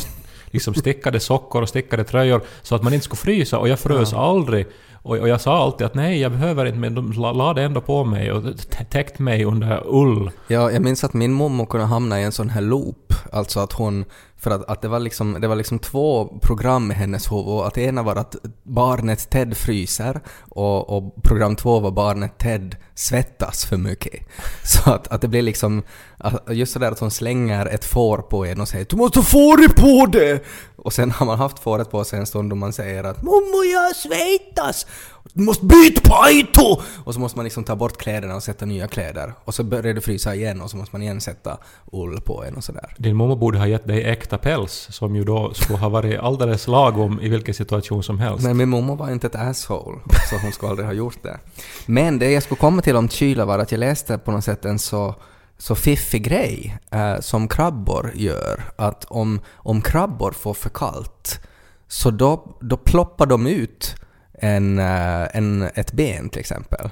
liksom 0.52 0.74
stickade 0.74 1.20
sockor 1.20 1.62
och 1.62 1.68
stickade 1.68 2.04
tröjor 2.04 2.42
så 2.62 2.74
att 2.74 2.82
man 2.82 2.92
inte 2.94 3.04
skulle 3.04 3.18
frysa 3.18 3.58
och 3.58 3.68
jag 3.68 3.78
frös 3.78 4.12
aldrig. 4.12 4.66
Och, 5.02 5.16
och 5.18 5.28
jag 5.28 5.40
sa 5.40 5.62
alltid 5.62 5.86
att 5.86 5.94
nej, 5.94 6.20
jag 6.20 6.32
behöver 6.32 6.66
inte, 6.66 6.78
men 6.78 6.94
de 6.94 7.12
la, 7.12 7.32
la 7.32 7.54
det 7.54 7.62
ändå 7.62 7.80
på 7.80 8.04
mig 8.04 8.32
och 8.32 8.42
täckte 8.90 9.22
mig 9.22 9.44
under 9.44 9.82
ull. 9.86 10.30
Ja, 10.48 10.70
jag 10.70 10.82
minns 10.82 11.04
att 11.04 11.14
min 11.14 11.32
mormor 11.32 11.66
kunde 11.66 11.86
hamna 11.86 12.20
i 12.20 12.24
en 12.24 12.32
sån 12.32 12.48
här 12.50 12.60
loop. 12.60 13.14
Alltså 13.32 13.60
att 13.60 13.72
hon... 13.72 14.04
För 14.36 14.50
att, 14.50 14.64
att 14.70 14.82
det, 14.82 14.88
var 14.88 14.98
liksom, 15.00 15.36
det 15.40 15.48
var 15.48 15.56
liksom 15.56 15.78
två 15.78 16.38
program 16.42 16.90
i 16.90 16.94
hennes 16.94 17.32
huvud. 17.32 17.46
och 17.46 17.66
Att 17.66 17.78
ena 17.78 18.02
var 18.02 18.16
att 18.16 18.36
barnet 18.62 19.30
Ted 19.30 19.56
fryser 19.56 20.20
och, 20.48 20.96
och 20.96 21.22
program 21.22 21.56
två 21.56 21.80
var 21.80 21.90
barnet 21.90 22.38
Ted 22.38 22.76
svettas 22.94 23.64
för 23.64 23.76
mycket. 23.76 24.28
Så 24.64 24.90
att, 24.90 25.08
att 25.08 25.20
det 25.20 25.28
blir 25.28 25.42
liksom... 25.42 25.82
att- 26.18 26.42
Just 26.50 26.72
sådär 26.72 26.90
att 26.92 26.98
hon 27.00 27.10
slänger 27.10 27.66
ett 27.66 27.84
får 27.84 28.18
på 28.18 28.44
en 28.46 28.60
och 28.60 28.68
säger 28.68 28.86
”Du 28.90 28.96
måste 28.96 29.22
få 29.22 29.56
det 29.56 29.68
på 29.76 30.06
det!” 30.12 30.44
Och 30.84 30.92
sen 30.92 31.10
har 31.10 31.26
man 31.26 31.38
haft 31.38 31.58
fåret 31.58 31.90
på 31.90 32.04
sig 32.04 32.18
en 32.18 32.26
stund 32.26 32.52
och 32.52 32.58
man 32.58 32.72
säger 32.72 33.04
att 33.04 33.22
”Mommo, 33.22 33.64
jag 33.72 33.96
svettas!” 33.96 34.86
Du 35.34 35.42
måste 35.42 35.66
byta 35.66 36.00
pajto! 36.10 36.82
Och 37.04 37.14
så 37.14 37.20
måste 37.20 37.38
man 37.38 37.44
liksom 37.44 37.64
ta 37.64 37.76
bort 37.76 37.96
kläderna 37.96 38.36
och 38.36 38.42
sätta 38.42 38.66
nya 38.66 38.88
kläder. 38.88 39.34
Och 39.44 39.54
så 39.54 39.62
börjar 39.62 39.94
det 39.94 40.00
frysa 40.00 40.34
igen 40.34 40.60
och 40.60 40.70
så 40.70 40.76
måste 40.76 40.94
man 40.94 41.02
igen 41.02 41.20
sätta 41.20 41.58
ull 41.92 42.20
på 42.20 42.44
en 42.44 42.54
och 42.54 42.64
sådär. 42.64 42.94
Din 42.98 43.16
mamma 43.16 43.36
borde 43.36 43.58
ha 43.58 43.66
gett 43.66 43.86
dig 43.86 44.04
äkta 44.04 44.38
päls, 44.38 44.88
som 44.90 45.16
ju 45.16 45.24
då 45.24 45.54
skulle 45.54 45.78
ha 45.78 45.88
varit 45.88 46.20
alldeles 46.20 46.66
lagom 46.66 47.20
i 47.20 47.28
vilken 47.28 47.54
situation 47.54 48.02
som 48.02 48.18
helst. 48.18 48.44
Men 48.44 48.56
min 48.56 48.68
mormor 48.68 48.96
var 48.96 49.10
inte 49.10 49.26
ett 49.26 49.34
asshole, 49.34 49.98
så 50.30 50.36
hon 50.42 50.52
skulle 50.52 50.70
aldrig 50.70 50.86
ha 50.86 50.94
gjort 50.94 51.22
det. 51.22 51.38
Men 51.86 52.18
det 52.18 52.30
jag 52.30 52.42
skulle 52.42 52.58
komma 52.58 52.82
till 52.82 52.96
om 52.96 53.08
kyla 53.08 53.44
var 53.44 53.58
att 53.58 53.72
jag 53.72 53.78
läste 53.78 54.18
på 54.18 54.30
något 54.30 54.44
sätt 54.44 54.64
en 54.64 54.78
så, 54.78 55.14
så 55.62 55.74
fiffig 55.74 56.24
grej 56.24 56.78
eh, 56.90 57.20
som 57.20 57.48
krabbor 57.48 58.10
gör. 58.14 58.62
Att 58.76 59.04
om, 59.04 59.40
om 59.54 59.82
krabbor 59.82 60.32
får 60.32 60.54
för 60.54 60.70
kallt, 60.70 61.40
så 61.88 62.10
då, 62.10 62.56
då 62.60 62.76
ploppar 62.76 63.26
de 63.26 63.46
ut 63.46 63.94
en, 64.32 64.78
eh, 64.78 65.36
en, 65.36 65.62
ett 65.62 65.92
ben 65.92 66.28
till 66.28 66.40
exempel. 66.40 66.90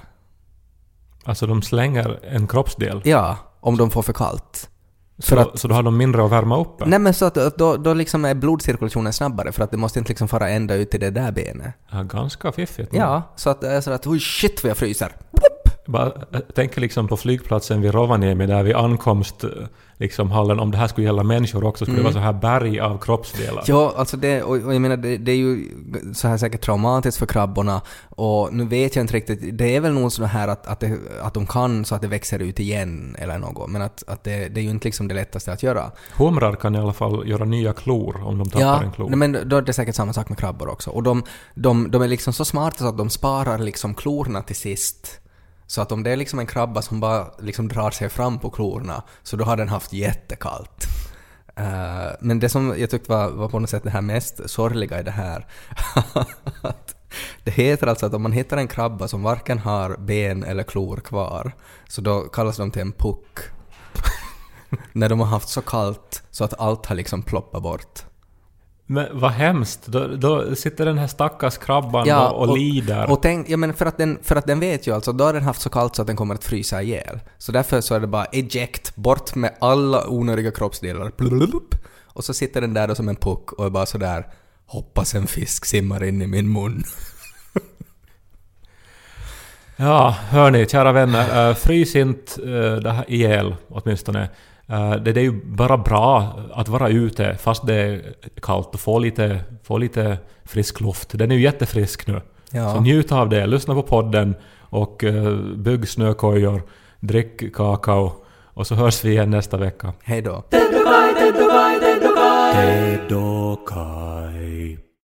Alltså 1.25 1.47
de 1.47 1.63
slänger 1.63 2.21
en 2.25 2.49
kroppsdel. 2.49 3.03
Ja, 3.05 3.37
om 3.61 3.77
de 3.77 3.91
får 3.91 4.03
för 4.03 4.13
kallt. 4.13 4.71
Så, 5.19 5.27
För 5.27 5.37
att, 5.37 5.59
så 5.59 5.69
då 5.69 5.75
har 5.75 5.83
de 5.83 5.97
mindre 5.97 6.25
att 6.25 6.31
värma 6.31 6.61
upp? 6.61 6.87
nej 6.87 6.99
men 6.99 7.15
så 7.15 7.25
att 7.25 7.37
att 7.37 7.59
då, 7.59 7.77
då 7.77 7.95
liksom 7.95 8.25
är 8.25 8.35
blodcirkulationen 8.35 9.13
snabbare 9.13 9.53
för 9.53 9.65
att 9.65 9.71
det 9.71 9.77
måste 9.77 9.99
inte 9.99 10.09
liksom 10.09 10.29
fara 10.29 10.49
ända 10.49 10.75
ut 10.75 10.91
till 10.91 11.01
det 11.01 11.11
där 11.11 11.33
benet. 11.33 11.75
Ja, 11.93 12.03
ganska 12.03 12.53
fiffigt. 12.53 12.95
Ja, 12.95 13.23
så 13.37 13.51
att 13.51 13.61
det 13.61 13.69
är 13.69 13.81
så 13.81 13.91
att 13.91 14.07
oj 14.07 14.21
shit 14.21 14.65
vad 14.65 14.71
jag 14.71 14.77
fryser. 14.77 15.17
Bara, 15.87 16.13
jag 16.31 16.55
tänker 16.55 16.81
liksom 16.81 17.09
på 17.09 17.17
flygplatsen 17.17 17.81
vid 17.81 17.95
Rovaniemi 17.95 18.47
där 18.47 18.63
vid 18.63 18.75
ankomst 18.75 19.45
eh, 19.45 19.51
liksom 19.97 20.31
hallen, 20.31 20.61
om 20.61 20.71
det 20.71 20.79
här 20.79 20.87
skulle 20.89 21.07
gälla 21.07 21.23
människor 21.23 21.65
också, 21.65 21.85
skulle 21.85 21.99
det 21.99 22.03
vara 22.03 22.13
så 22.13 22.19
här 22.19 22.33
berg 22.33 22.81
av 22.81 22.99
kroppsdelar. 22.99 23.53
Mm. 23.53 23.65
Ja, 23.67 23.95
alltså 23.97 24.17
det, 24.17 24.43
och, 24.43 24.57
och 24.57 24.75
jag 24.75 24.81
menar 24.83 24.97
det, 24.97 25.17
det 25.17 25.33
är 25.33 25.37
ju 25.37 25.69
så 26.15 26.29
här 26.29 26.37
säkert 26.37 26.61
traumatiskt 26.61 27.19
för 27.19 27.27
krabborna 27.27 27.81
och 28.09 28.55
nu 28.55 28.65
vet 28.65 28.97
jag 28.97 29.03
inte 29.03 29.15
riktigt, 29.15 29.59
det 29.59 29.77
är 29.77 29.81
väl 29.81 29.93
nog 29.93 30.13
så 30.13 30.25
här 30.25 30.49
att, 30.49 30.67
att, 30.67 30.81
det, 30.81 30.99
att 31.23 31.35
de 31.35 31.47
kan 31.47 31.85
så 31.85 31.95
att 31.95 32.03
det 32.03 32.09
växer 32.09 32.39
ut 32.39 32.61
igen 32.61 33.17
eller 33.19 33.39
något, 33.39 33.71
men 33.71 33.83
att, 33.83 34.05
att 34.07 34.25
det, 34.25 34.49
det 34.49 34.61
är 34.61 34.65
ju 34.65 34.71
inte 34.71 34.89
liksom 34.89 35.09
det 35.09 35.15
lättaste 35.15 35.53
att 35.53 35.63
göra. 35.63 35.91
Humrar 36.17 36.55
kan 36.55 36.75
i 36.75 36.79
alla 36.79 36.93
fall 36.93 37.29
göra 37.29 37.45
nya 37.45 37.73
klor 37.73 38.25
om 38.25 38.39
de 38.39 38.49
tappar 38.51 38.67
Ja, 38.67 38.83
en 38.83 38.93
klo. 38.93 39.09
nej, 39.09 39.17
men 39.17 39.49
då 39.49 39.57
är 39.57 39.63
det 39.63 39.73
säkert 39.73 39.95
samma 39.95 40.13
sak 40.13 40.29
med 40.29 40.39
krabbor 40.39 40.69
också. 40.69 40.91
Och 40.91 41.03
de, 41.03 41.23
de, 41.55 41.91
de 41.91 42.03
är 42.03 42.09
liksom 42.09 42.33
så 42.33 42.45
smarta 42.45 42.79
så 42.79 42.89
att 42.89 42.99
de 42.99 43.11
sparar 43.11 43.59
liksom 43.59 43.95
klorna 43.95 44.43
till 44.43 44.57
sist. 44.57 45.20
Så 45.71 45.81
att 45.81 45.93
om 45.93 46.03
det 46.03 46.11
är 46.11 46.17
liksom 46.17 46.39
en 46.39 46.47
krabba 46.47 46.83
som 46.83 47.01
bara 47.01 47.31
liksom 47.39 47.69
drar 47.69 47.91
sig 47.91 48.09
fram 48.09 48.39
på 48.39 48.51
klorna, 48.51 49.03
så 49.23 49.37
då 49.37 49.45
har 49.45 49.57
den 49.57 49.69
haft 49.69 49.93
jättekallt. 49.93 50.87
Uh, 51.61 52.11
men 52.21 52.41
det 52.41 52.49
som 52.49 52.75
jag 52.79 52.91
tyckte 52.91 53.11
var, 53.11 53.31
var 53.31 53.49
på 53.49 53.59
något 53.59 53.71
sätt 53.71 53.83
det 53.83 53.91
här 53.91 54.01
mest 54.01 54.51
sorgliga 54.51 55.01
i 55.01 55.03
det 55.03 55.11
här, 55.11 55.47
att 56.63 56.95
det 57.45 57.51
heter 57.51 57.87
alltså 57.87 58.07
att 58.07 58.15
om 58.15 58.23
man 58.23 58.33
hittar 58.33 58.57
en 58.57 58.69
krabba 58.69 59.09
som 59.09 59.23
varken 59.23 59.59
har 59.59 59.97
ben 59.97 60.45
eller 60.45 60.63
klor 60.63 60.97
kvar, 60.97 61.53
så 61.89 62.01
då 62.01 62.21
kallas 62.21 62.57
de 62.57 62.71
till 62.71 62.83
en 62.83 62.93
puck. 62.93 63.39
När 64.93 65.09
de 65.09 65.21
har 65.21 65.27
haft 65.27 65.49
så 65.49 65.63
kallt 65.63 66.23
så 66.31 66.45
att 66.45 66.61
allt 66.61 66.87
har 66.87 66.97
liksom 66.97 67.23
ploppat 67.23 67.63
bort. 67.63 68.05
Men 68.93 69.07
vad 69.13 69.31
hemskt! 69.31 69.87
Då, 69.87 70.07
då 70.07 70.55
sitter 70.55 70.85
den 70.85 70.99
här 70.99 71.07
stackars 71.07 71.59
krabban 71.59 72.09
då 72.09 72.15
och, 72.15 72.59
lider. 72.59 73.11
Och 73.11 73.23
tänk, 73.23 73.49
ja, 73.49 73.57
men 73.57 73.75
för, 73.75 73.87
att 73.87 73.97
den, 73.97 74.19
för 74.23 74.37
att 74.37 74.47
den 74.47 74.61
vet 74.61 74.87
ju 74.87 74.95
alltså, 74.95 75.13
då 75.13 75.25
har 75.25 75.33
den 75.33 75.43
haft 75.43 75.61
så 75.61 75.71
kallt 75.71 75.97
så 75.97 76.03
att 76.03 76.07
den 76.07 76.17
kommer 76.17 76.35
att 76.35 76.45
frysa 76.45 76.83
ihjäl. 76.83 77.21
Så 77.39 77.53
därför 77.53 77.81
så 77.81 77.95
är 77.95 78.01
det 78.01 78.07
bara 78.07 78.25
eject, 78.25 78.97
bort 78.97 79.35
med 79.35 79.55
alla 79.61 80.09
onödiga 80.09 80.51
kroppsdelar. 80.51 81.13
Blulup. 81.17 81.75
Och 82.05 82.25
så 82.25 82.35
sitter 82.35 82.61
den 82.61 82.75
där 82.75 82.89
då 82.89 82.95
som 82.95 83.09
en 83.09 83.17
puck 83.17 83.53
och 83.53 83.67
är 83.67 83.71
bara 83.71 83.87
sådär 83.87 84.27
hoppas 84.67 85.15
en 85.15 85.27
fisk 85.27 85.65
simmar 85.65 86.05
in 86.05 86.23
i 86.23 86.27
min 86.27 86.53
mun. 86.53 86.85
Ja, 89.77 90.17
hörni, 90.29 90.67
kära 90.67 90.93
vänner. 90.93 91.49
Uh, 91.49 91.55
frys 91.55 91.97
inte 91.97 92.43
uh, 92.43 92.77
det 92.77 92.91
här 92.91 93.11
ihjäl, 93.11 93.57
åtminstone. 93.69 94.29
Uh, 94.71 94.91
det, 94.91 95.13
det 95.13 95.21
är 95.21 95.25
ju 95.25 95.45
bara 95.45 95.79
bra 95.79 96.39
att 96.53 96.69
vara 96.69 96.89
ute 96.89 97.37
fast 97.37 97.67
det 97.67 97.75
är 97.75 98.15
kallt 98.43 98.75
och 98.75 98.81
få 98.81 98.99
lite, 98.99 99.41
få 99.63 99.79
lite 99.79 100.19
frisk 100.45 100.81
luft. 100.81 101.09
Den 101.13 101.31
är 101.31 101.35
ju 101.35 101.43
jättefrisk 101.43 102.07
nu. 102.07 102.21
Ja. 102.51 102.75
Så 102.75 102.81
njut 102.81 103.13
av 103.13 103.29
det. 103.29 103.47
Lyssna 103.47 103.75
på 103.75 103.83
podden 103.83 104.35
och 104.61 105.05
uh, 105.05 105.57
bygg 105.57 105.89
snökojor, 105.89 106.63
drick 107.01 107.55
kakao 107.55 108.13
och 108.55 108.67
så 108.67 108.75
hörs 108.75 109.05
vi 109.05 109.11
igen 109.11 109.31
nästa 109.31 109.57
vecka. 109.57 109.93
Hej 110.03 110.23
då. 110.23 110.45